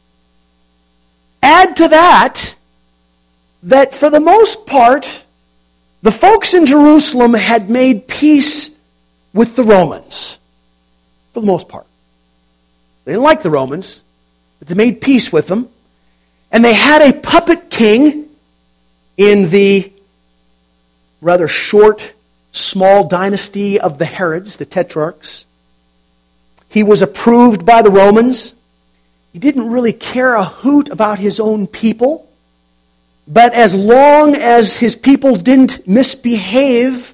Add 1.41 1.75
to 1.77 1.87
that 1.89 2.55
that 3.63 3.93
for 3.93 4.09
the 4.09 4.19
most 4.19 4.65
part, 4.65 5.23
the 6.01 6.11
folks 6.11 6.53
in 6.53 6.65
Jerusalem 6.65 7.33
had 7.33 7.69
made 7.69 8.07
peace 8.07 8.75
with 9.33 9.55
the 9.55 9.63
Romans. 9.63 10.37
For 11.33 11.41
the 11.41 11.47
most 11.47 11.67
part. 11.67 11.85
They 13.05 13.13
didn't 13.13 13.23
like 13.23 13.41
the 13.41 13.49
Romans, 13.49 14.03
but 14.59 14.67
they 14.67 14.75
made 14.75 15.01
peace 15.01 15.31
with 15.31 15.47
them. 15.47 15.69
And 16.51 16.63
they 16.63 16.73
had 16.73 17.01
a 17.01 17.19
puppet 17.19 17.69
king 17.69 18.29
in 19.17 19.49
the 19.49 19.91
rather 21.21 21.47
short, 21.47 22.13
small 22.51 23.07
dynasty 23.07 23.79
of 23.79 23.97
the 23.97 24.05
Herods, 24.05 24.57
the 24.57 24.65
tetrarchs. 24.65 25.45
He 26.69 26.83
was 26.83 27.01
approved 27.01 27.65
by 27.65 27.81
the 27.81 27.91
Romans. 27.91 28.55
He 29.33 29.39
didn't 29.39 29.69
really 29.69 29.93
care 29.93 30.35
a 30.35 30.43
hoot 30.43 30.89
about 30.89 31.19
his 31.19 31.39
own 31.39 31.67
people. 31.67 32.27
But 33.27 33.53
as 33.53 33.75
long 33.75 34.35
as 34.35 34.77
his 34.77 34.95
people 34.95 35.35
didn't 35.35 35.85
misbehave, 35.87 37.13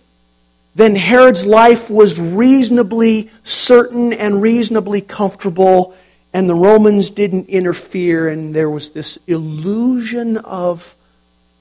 then 0.76 0.96
Herod's 0.96 1.46
life 1.46 1.90
was 1.90 2.20
reasonably 2.20 3.30
certain 3.44 4.14
and 4.14 4.42
reasonably 4.42 5.02
comfortable, 5.02 5.96
and 6.32 6.50
the 6.50 6.56
Romans 6.56 7.12
didn't 7.12 7.50
interfere, 7.50 8.30
and 8.30 8.56
there 8.56 8.70
was 8.70 8.92
this 8.92 9.18
illusion 9.28 10.38
of, 10.38 10.96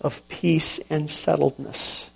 of 0.01 0.27
peace 0.29 0.81
and 0.89 1.09
settledness. 1.09 2.12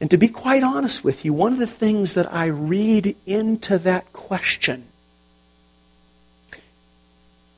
And 0.00 0.10
to 0.10 0.16
be 0.16 0.28
quite 0.28 0.62
honest 0.62 1.04
with 1.04 1.24
you, 1.24 1.34
one 1.34 1.52
of 1.52 1.58
the 1.58 1.66
things 1.66 2.14
that 2.14 2.32
I 2.32 2.46
read 2.46 3.16
into 3.26 3.76
that 3.78 4.12
question 4.14 4.86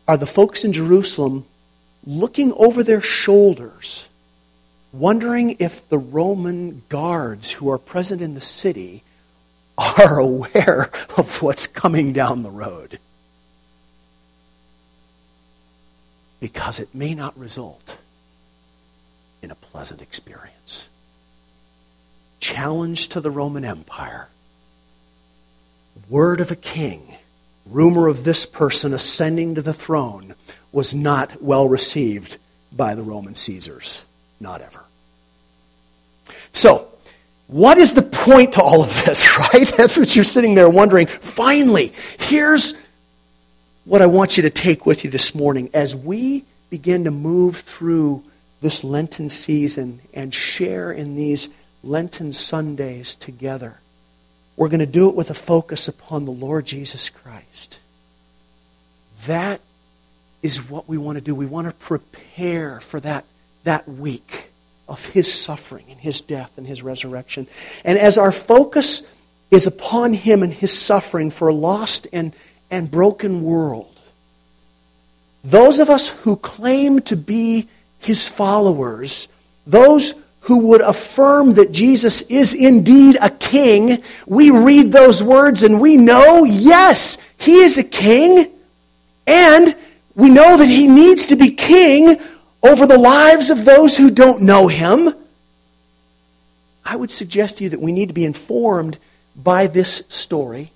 are 0.09 0.17
the 0.17 0.27
folks 0.27 0.65
in 0.65 0.73
Jerusalem 0.73 1.47
looking 2.05 2.53
over 2.55 2.83
their 2.83 3.01
shoulders, 3.01 4.09
wondering 4.93 5.57
if 5.61 5.89
the 5.89 5.99
Roman 5.99 6.83
guards 6.89 7.53
who 7.53 7.71
are 7.71 7.79
present 7.79 8.21
in 8.21 8.35
the 8.35 8.41
city 8.41 9.05
are 9.79 10.19
aware 10.21 10.91
of 11.17 11.41
what's 11.43 11.69
coming 11.69 12.13
down 12.13 12.43
the 12.43 12.51
road. 12.51 12.99
Because 16.41 16.81
it 16.81 16.93
may 16.93 17.15
not 17.15 17.39
result 17.39 17.99
in 19.43 19.53
a 19.53 19.55
pleasant 19.55 20.03
experience. 20.03 20.89
Challenge 22.43 23.07
to 23.11 23.21
the 23.21 23.31
Roman 23.31 23.65
Empire. 23.65 24.27
Word 26.09 26.41
of 26.41 26.51
a 26.51 26.57
king. 26.57 27.15
Rumor 27.65 28.09
of 28.09 28.25
this 28.25 28.47
person 28.47 28.93
ascending 28.93 29.55
to 29.55 29.63
the 29.63 29.73
throne 29.73 30.35
was 30.73 30.93
not 30.93 31.41
well 31.41 31.69
received 31.69 32.39
by 32.73 32.97
the 32.97 33.05
Roman 33.05 33.37
Caesars. 33.37 34.05
Not 34.41 34.61
ever. 34.61 34.85
So, 36.51 36.89
what 37.47 37.79
is 37.79 37.95
the 37.95 38.03
point 38.03 38.55
to 38.55 38.63
all 38.63 38.83
of 38.83 39.05
this, 39.05 39.39
right? 39.55 39.69
That's 39.77 39.97
what 39.97 40.17
you're 40.17 40.25
sitting 40.25 40.57
there 40.57 40.69
wondering. 40.69 41.07
Finally, 41.07 41.93
here's 42.19 42.75
what 43.85 44.03
I 44.03 44.07
want 44.07 44.37
you 44.37 44.43
to 44.43 44.51
take 44.51 44.85
with 44.85 45.05
you 45.05 45.11
this 45.11 45.33
morning 45.33 45.71
as 45.73 45.95
we 45.95 46.45
begin 46.71 47.05
to 47.05 47.13
move 47.13 47.59
through 47.59 48.25
this 48.61 48.83
Lenten 48.83 49.29
season 49.29 50.01
and 50.13 50.35
share 50.35 50.91
in 50.91 51.15
these 51.15 51.49
Lenten 51.83 52.33
Sundays 52.33 53.15
together. 53.15 53.81
We're 54.57 54.69
going 54.69 54.81
to 54.81 54.87
do 54.87 55.09
it 55.09 55.15
with 55.15 55.31
a 55.31 55.35
focus 55.35 55.89
upon 55.89 56.25
the 56.25 56.33
Lord 56.33 56.67
Jesus 56.67 57.09
Christ. 57.09 57.81
That 59.27 59.61
is 60.43 60.69
what 60.69 60.89
we 60.89 60.99
want 60.99 61.17
to 61.17 61.25
do. 61.25 61.35
We 61.35 61.47
want 61.47 61.69
to 61.69 61.75
prepare 61.75 62.81
for 62.81 63.01
that, 63.01 63.25
that 63.65 63.89
week 63.89 64.51
of 64.89 65.07
his 65.07 65.33
suffering 65.33 65.87
and 65.89 65.99
his 65.99 66.21
death 66.21 66.59
and 66.59 66.67
his 66.67 66.83
resurrection. 66.83 67.47
And 67.85 67.99
as 67.99 68.19
our 68.19 68.33
focus 68.33 69.03
is 69.51 69.67
upon 69.67 70.13
him 70.13 70.43
and 70.43 70.53
his 70.53 70.77
suffering 70.77 71.31
for 71.31 71.49
a 71.49 71.55
lost 71.55 72.07
and, 72.13 72.35
and 72.71 72.91
broken 72.91 73.43
world, 73.43 74.01
those 75.45 75.79
of 75.79 75.91
us 75.91 76.11
who 76.11 76.37
claim 76.37 77.01
to 77.01 77.17
be 77.17 77.69
his 77.99 78.29
followers, 78.29 79.29
those 79.67 80.15
who 80.43 80.59
would 80.59 80.81
affirm 80.81 81.55
that 81.55 81.73
Jesus 81.73 82.23
is 82.23 82.55
indeed 82.55 83.17
a 83.21 83.31
king, 83.31 84.03
we 84.27 84.51
read 84.51 84.93
those 84.93 85.23
words 85.23 85.63
and 85.63 85.81
we 85.81 85.97
know, 85.97 86.45
yes, 86.45 87.19
he 87.39 87.59
is 87.59 87.79
a 87.79 87.85
king, 87.85 88.51
and 89.27 89.77
we 90.15 90.31
know 90.31 90.57
that 90.57 90.67
he 90.67 90.87
needs 90.89 91.27
to 91.29 91.37
be 91.37 91.51
king 91.51 92.21
over 92.63 92.87
the 92.87 92.99
lives 92.99 93.51
of 93.51 93.65
those 93.65 93.97
who 93.97 94.11
don't 94.11 94.43
know 94.43 94.69
him. 94.69 95.15
I 96.85 96.97
would 96.97 97.11
suggest 97.11 97.59
to 97.59 97.65
you 97.65 97.71
that 97.71 97.81
we 97.81 97.93
need 97.93 98.09
to 98.09 98.15
be 98.15 98.25
informed 98.25 98.99
by 99.37 99.67
this 99.69 100.05
story 100.09 100.73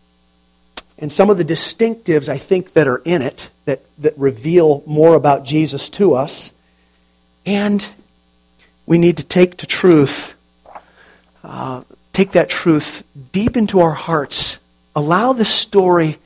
and 0.98 1.12
some 1.12 1.30
of 1.30 1.38
the 1.38 1.44
distinctives 1.44 2.28
I 2.28 2.38
think 2.38 2.72
that 2.72 2.88
are 2.88 3.02
in 3.04 3.22
it 3.22 3.50
that, 3.66 3.82
that 3.98 4.16
reveal 4.16 4.82
more 4.86 5.14
about 5.14 5.44
Jesus 5.44 5.88
to 5.90 6.14
us. 6.14 6.52
And 7.44 7.86
we 8.86 8.98
need 8.98 9.16
to 9.16 9.24
take 9.24 9.56
to 9.58 9.66
truth, 9.66 10.34
uh, 11.42 11.82
take 12.12 12.32
that 12.32 12.48
truth 12.48 13.02
deep 13.32 13.56
into 13.56 13.80
our 13.80 13.92
hearts. 13.92 14.58
Allow 14.94 15.32
the 15.32 15.44
story 15.44 16.18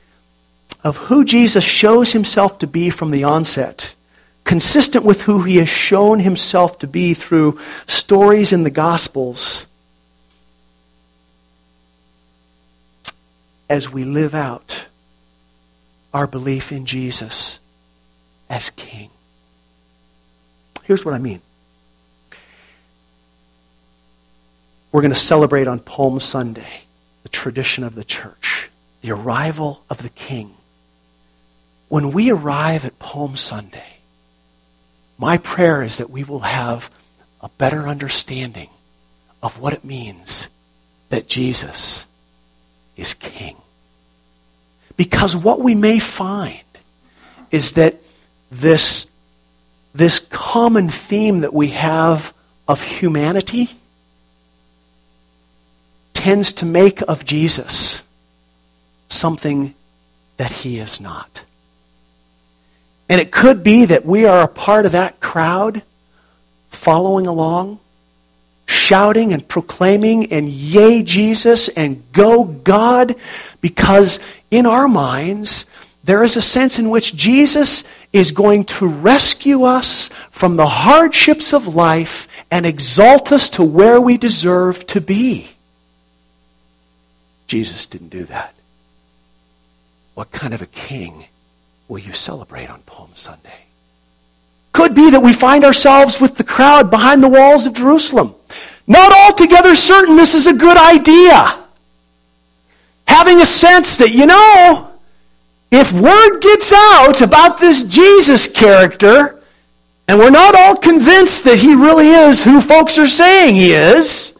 of 0.83 0.97
who 0.97 1.25
Jesus 1.25 1.63
shows 1.63 2.13
himself 2.13 2.59
to 2.59 2.67
be 2.67 2.89
from 2.89 3.09
the 3.09 3.23
onset, 3.23 3.95
consistent 4.43 5.03
with 5.03 5.23
who 5.23 5.43
he 5.43 5.57
has 5.57 5.69
shown 5.69 6.19
himself 6.19 6.79
to 6.79 6.87
be 6.87 7.13
through 7.13 7.59
stories 7.87 8.53
in 8.53 8.63
the 8.63 8.69
Gospels, 8.69 9.67
as 13.69 13.89
we 13.89 14.03
live 14.03 14.35
out 14.35 14.85
our 16.13 16.27
belief 16.27 16.71
in 16.71 16.85
Jesus 16.85 17.59
as 18.49 18.69
King. 18.71 19.09
Here's 20.83 21.05
what 21.05 21.13
I 21.13 21.19
mean. 21.19 21.41
We're 24.91 25.01
going 25.01 25.13
to 25.13 25.19
celebrate 25.19 25.67
on 25.67 25.79
Palm 25.79 26.19
Sunday 26.19 26.81
the 27.23 27.29
tradition 27.29 27.83
of 27.83 27.95
the 27.95 28.03
church, 28.03 28.69
the 29.01 29.11
arrival 29.11 29.83
of 29.89 30.01
the 30.03 30.09
King. 30.09 30.55
When 31.87 32.11
we 32.11 32.29
arrive 32.29 32.83
at 32.83 32.99
Palm 32.99 33.37
Sunday, 33.37 33.99
my 35.17 35.37
prayer 35.37 35.81
is 35.81 35.97
that 35.97 36.09
we 36.09 36.23
will 36.25 36.41
have 36.41 36.91
a 37.41 37.49
better 37.57 37.87
understanding 37.87 38.69
of 39.41 39.59
what 39.59 39.73
it 39.73 39.85
means 39.85 40.49
that 41.09 41.27
Jesus 41.27 42.05
is 42.97 43.13
King. 43.13 43.55
Because 44.97 45.35
what 45.35 45.61
we 45.61 45.73
may 45.73 45.99
find 45.99 46.63
is 47.49 47.73
that 47.73 48.01
this, 48.51 49.05
this 49.93 50.19
common 50.31 50.89
theme 50.89 51.39
that 51.41 51.53
we 51.53 51.69
have 51.69 52.33
of 52.67 52.81
humanity 52.83 53.69
tends 56.21 56.53
to 56.53 56.67
make 56.67 57.01
of 57.07 57.25
Jesus 57.25 58.03
something 59.09 59.73
that 60.37 60.51
he 60.51 60.77
is 60.77 61.01
not. 61.01 61.43
And 63.09 63.19
it 63.19 63.31
could 63.31 63.63
be 63.63 63.85
that 63.85 64.05
we 64.05 64.25
are 64.25 64.43
a 64.43 64.47
part 64.47 64.85
of 64.85 64.91
that 64.91 65.19
crowd 65.19 65.81
following 66.69 67.25
along, 67.25 67.79
shouting 68.67 69.33
and 69.33 69.47
proclaiming, 69.47 70.31
and 70.31 70.47
yay, 70.47 71.01
Jesus, 71.01 71.69
and 71.69 72.03
go, 72.13 72.43
God, 72.43 73.15
because 73.59 74.19
in 74.51 74.67
our 74.67 74.87
minds, 74.87 75.65
there 76.03 76.23
is 76.23 76.37
a 76.37 76.41
sense 76.41 76.77
in 76.77 76.91
which 76.91 77.15
Jesus 77.15 77.83
is 78.13 78.29
going 78.29 78.65
to 78.65 78.87
rescue 78.87 79.63
us 79.63 80.09
from 80.29 80.55
the 80.55 80.67
hardships 80.67 81.51
of 81.51 81.73
life 81.75 82.27
and 82.51 82.67
exalt 82.67 83.31
us 83.31 83.49
to 83.49 83.63
where 83.63 83.99
we 83.99 84.17
deserve 84.17 84.85
to 84.85 85.01
be. 85.01 85.55
Jesus 87.51 87.85
didn't 87.85 88.11
do 88.11 88.23
that. 88.23 88.55
What 90.13 90.31
kind 90.31 90.53
of 90.53 90.61
a 90.61 90.67
king 90.67 91.25
will 91.89 91.99
you 91.99 92.13
celebrate 92.13 92.69
on 92.69 92.81
Palm 92.83 93.09
Sunday? 93.13 93.65
could 94.71 94.95
be 94.95 95.09
that 95.09 95.21
we 95.21 95.33
find 95.33 95.65
ourselves 95.65 96.21
with 96.21 96.37
the 96.37 96.45
crowd 96.45 96.89
behind 96.89 97.21
the 97.21 97.27
walls 97.27 97.65
of 97.65 97.73
Jerusalem. 97.73 98.33
Not 98.87 99.11
altogether 99.11 99.75
certain 99.75 100.15
this 100.15 100.33
is 100.33 100.47
a 100.47 100.53
good 100.53 100.77
idea. 100.77 101.59
Having 103.05 103.41
a 103.41 103.45
sense 103.45 103.97
that, 103.97 104.13
you 104.13 104.25
know, 104.25 104.89
if 105.73 105.91
word 105.91 106.39
gets 106.39 106.71
out 106.73 107.21
about 107.21 107.59
this 107.59 107.83
Jesus 107.83 108.49
character, 108.49 109.43
and 110.07 110.17
we're 110.17 110.29
not 110.29 110.55
all 110.55 110.77
convinced 110.77 111.43
that 111.43 111.59
he 111.59 111.75
really 111.75 112.07
is 112.07 112.43
who 112.43 112.61
folks 112.61 112.97
are 112.97 113.07
saying 113.07 113.55
he 113.55 113.73
is, 113.73 114.39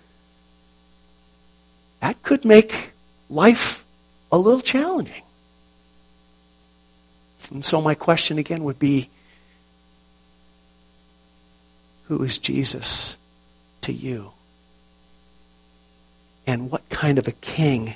that 2.00 2.24
could 2.24 2.45
make 2.45 2.90
life 3.32 3.84
a 4.32 4.38
little 4.38 4.62
challenging. 4.62 5.24
And 7.52 7.65
so, 7.65 7.82
my 7.82 7.96
question 7.96 8.38
again 8.38 8.63
would 8.63 8.80
be 8.80 9.10
Who 12.08 12.24
is 12.24 12.38
Jesus 12.38 13.17
to 13.82 13.91
you? 13.91 14.32
And 16.48 16.72
what 16.72 16.88
kind 16.89 17.17
of 17.17 17.28
a 17.28 17.34
king 17.34 17.96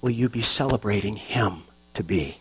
will 0.00 0.10
you 0.10 0.28
be 0.28 0.42
celebrating 0.42 1.16
him 1.16 1.62
to 1.94 2.02
be? 2.02 2.38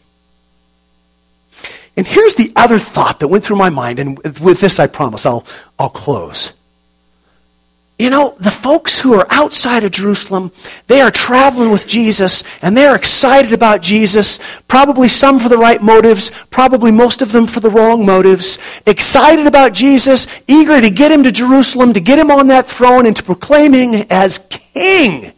And 1.96 2.08
here's 2.08 2.36
the 2.36 2.52
other 2.56 2.80
thought 2.80 3.20
that 3.20 3.28
went 3.28 3.44
through 3.44 3.58
my 3.58 3.70
mind, 3.70 4.00
and 4.00 4.18
with 4.40 4.62
this 4.62 4.80
I 4.80 4.88
promise 4.88 5.26
I'll, 5.26 5.46
I'll 5.78 5.90
close. 5.90 6.54
You 8.04 8.10
know, 8.10 8.36
the 8.38 8.52
folks 8.52 9.00
who 9.00 9.14
are 9.14 9.26
outside 9.30 9.86
of 9.86 9.92
Jerusalem, 9.92 10.52
they 10.88 11.00
are 11.00 11.10
traveling 11.10 11.72
with 11.72 11.88
Jesus 11.88 12.44
and 12.62 12.76
they're 12.76 12.98
excited 12.98 13.54
about 13.54 13.82
Jesus, 13.82 14.42
probably 14.68 15.08
some 15.08 15.40
for 15.40 15.48
the 15.48 15.58
right 15.58 15.82
motives, 15.82 16.30
probably 16.50 16.92
most 16.92 17.22
of 17.22 17.32
them 17.32 17.48
for 17.48 17.62
the 17.62 17.70
wrong 17.70 18.06
motives. 18.06 18.60
Excited 18.86 19.48
about 19.48 19.72
Jesus, 19.72 20.28
eager 20.48 20.82
to 20.82 20.90
get 20.90 21.14
him 21.14 21.24
to 21.24 21.32
Jerusalem, 21.32 21.94
to 21.94 22.02
get 22.02 22.20
him 22.20 22.30
on 22.30 22.48
that 22.48 22.68
throne 22.68 23.06
and 23.06 23.16
to 23.16 23.24
proclaim 23.24 23.72
him 23.72 24.06
as 24.10 24.50
king. 24.50 25.32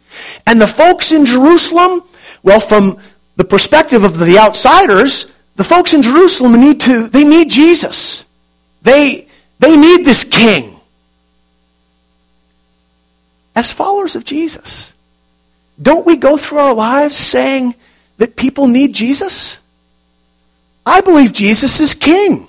And 0.44 0.60
the 0.60 0.66
folks 0.66 1.12
in 1.12 1.24
Jerusalem, 1.24 2.02
well, 2.42 2.58
from 2.58 2.98
the 3.36 3.44
perspective 3.44 4.02
of 4.02 4.18
the 4.18 4.40
outsiders, 4.40 5.32
the 5.54 5.62
folks 5.62 5.94
in 5.94 6.02
Jerusalem 6.02 6.58
need 6.58 6.80
to, 6.80 7.06
they 7.06 7.22
need 7.22 7.48
Jesus. 7.48 8.24
They, 8.82 9.28
they 9.60 9.76
need 9.76 10.04
this 10.04 10.24
king 10.24 10.75
as 13.56 13.72
followers 13.72 14.14
of 14.14 14.24
Jesus, 14.24 14.92
don't 15.80 16.06
we 16.06 16.16
go 16.16 16.36
through 16.36 16.58
our 16.58 16.74
lives 16.74 17.16
saying 17.16 17.74
that 18.18 18.36
people 18.36 18.68
need 18.68 18.94
Jesus? 18.94 19.60
I 20.84 21.00
believe 21.00 21.32
Jesus 21.32 21.80
is 21.80 21.94
king. 21.94 22.46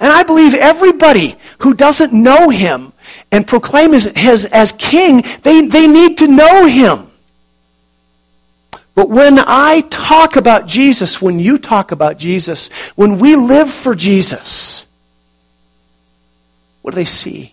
And 0.00 0.12
I 0.12 0.24
believe 0.24 0.54
everybody 0.54 1.36
who 1.60 1.74
doesn't 1.74 2.12
know 2.12 2.50
him 2.50 2.92
and 3.30 3.46
proclaim 3.46 3.92
his, 3.92 4.04
his, 4.16 4.44
as 4.46 4.72
king, 4.72 5.22
they, 5.42 5.66
they 5.66 5.86
need 5.86 6.18
to 6.18 6.26
know 6.26 6.66
him. 6.66 7.06
But 8.94 9.10
when 9.10 9.38
I 9.38 9.82
talk 9.82 10.36
about 10.36 10.66
Jesus, 10.66 11.20
when 11.20 11.38
you 11.38 11.58
talk 11.58 11.92
about 11.92 12.18
Jesus, 12.18 12.68
when 12.94 13.18
we 13.18 13.36
live 13.36 13.70
for 13.70 13.94
Jesus, 13.94 14.86
what 16.80 16.92
do 16.92 16.96
they 16.96 17.04
see 17.04 17.52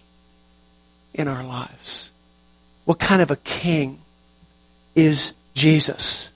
in 1.14 1.28
our 1.28 1.44
lives? 1.44 2.13
What 2.86 3.00
kind 3.00 3.22
of 3.22 3.32
a 3.32 3.38
king 3.38 4.00
is 4.96 5.34
Jesus 5.54 6.32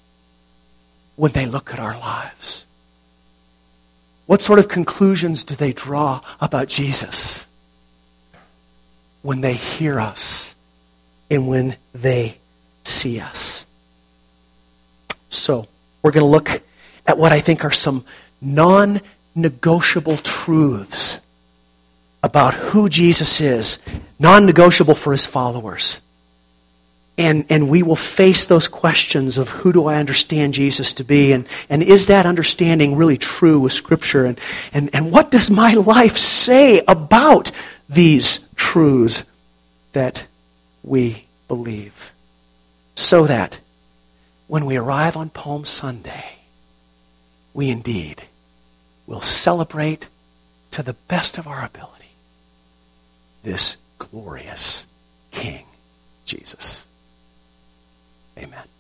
when 1.16 1.32
they 1.32 1.46
look 1.46 1.74
at 1.74 1.80
our 1.80 1.98
lives? 1.98 2.66
What 4.26 4.42
sort 4.42 4.60
of 4.60 4.68
conclusions 4.68 5.44
do 5.44 5.56
they 5.56 5.74
draw 5.74 6.22
about 6.40 6.68
Jesus 6.68 7.48
when 9.22 9.42
they 9.42 9.54
hear 9.54 10.00
us 10.00 10.56
and 11.30 11.48
when 11.48 11.78
they 11.94 12.38
see 12.84 13.20
us? 13.20 13.66
So, 15.30 15.68
we're 16.02 16.12
going 16.12 16.26
to 16.26 16.30
look 16.30 16.62
at 17.06 17.18
what 17.18 17.32
I 17.32 17.40
think 17.40 17.66
are 17.66 17.72
some 17.72 18.06
non 18.42 19.02
negotiable 19.36 20.18
truths 20.18 21.20
about 22.24 22.54
who 22.54 22.90
Jesus 22.90 23.40
is, 23.42 23.80
non 24.20 24.46
negotiable 24.46 24.96
for 24.96 25.12
his 25.12 25.26
followers 25.26 26.02
and, 27.18 27.46
and 27.50 27.68
we 27.68 27.82
will 27.82 27.96
face 27.96 28.46
those 28.46 28.68
questions 28.68 29.38
of 29.38 29.50
who 29.50 29.74
do 29.74 29.88
I 29.88 29.98
understand 29.98 30.54
Jesus 30.54 30.94
to 30.94 31.04
be? 31.04 31.34
And, 31.34 31.48
and 31.70 31.82
is 31.82 32.08
that 32.08 32.26
understanding 32.26 32.96
really 32.96 33.18
true 33.18 33.60
with 33.60 33.74
Scripture? 33.74 34.26
And, 34.26 34.40
and, 34.72 34.90
and 34.94 35.12
what 35.12 35.32
does 35.32 35.50
my 35.50 35.74
life 35.74 36.18
say 36.18 36.84
about 36.88 37.52
these 37.90 38.50
truths 38.56 39.24
that 39.94 40.26
we 40.84 41.26
believe? 41.48 42.12
So 42.96 43.26
that 43.26 43.60
when 44.48 44.66
we 44.66 44.78
arrive 44.78 45.18
on 45.18 45.30
Palm 45.30 45.66
Sunday, 45.66 46.38
we 47.54 47.70
indeed 47.70 48.24
will 49.08 49.22
celebrate 49.22 50.08
to 50.72 50.84
the 50.84 50.94
best 50.94 51.38
of 51.38 51.48
our 51.48 51.66
ability 51.66 51.94
this 53.44 53.78
glorious 53.98 54.86
King, 55.32 55.66
Jesus. 56.26 56.87
Amen. 58.38 58.77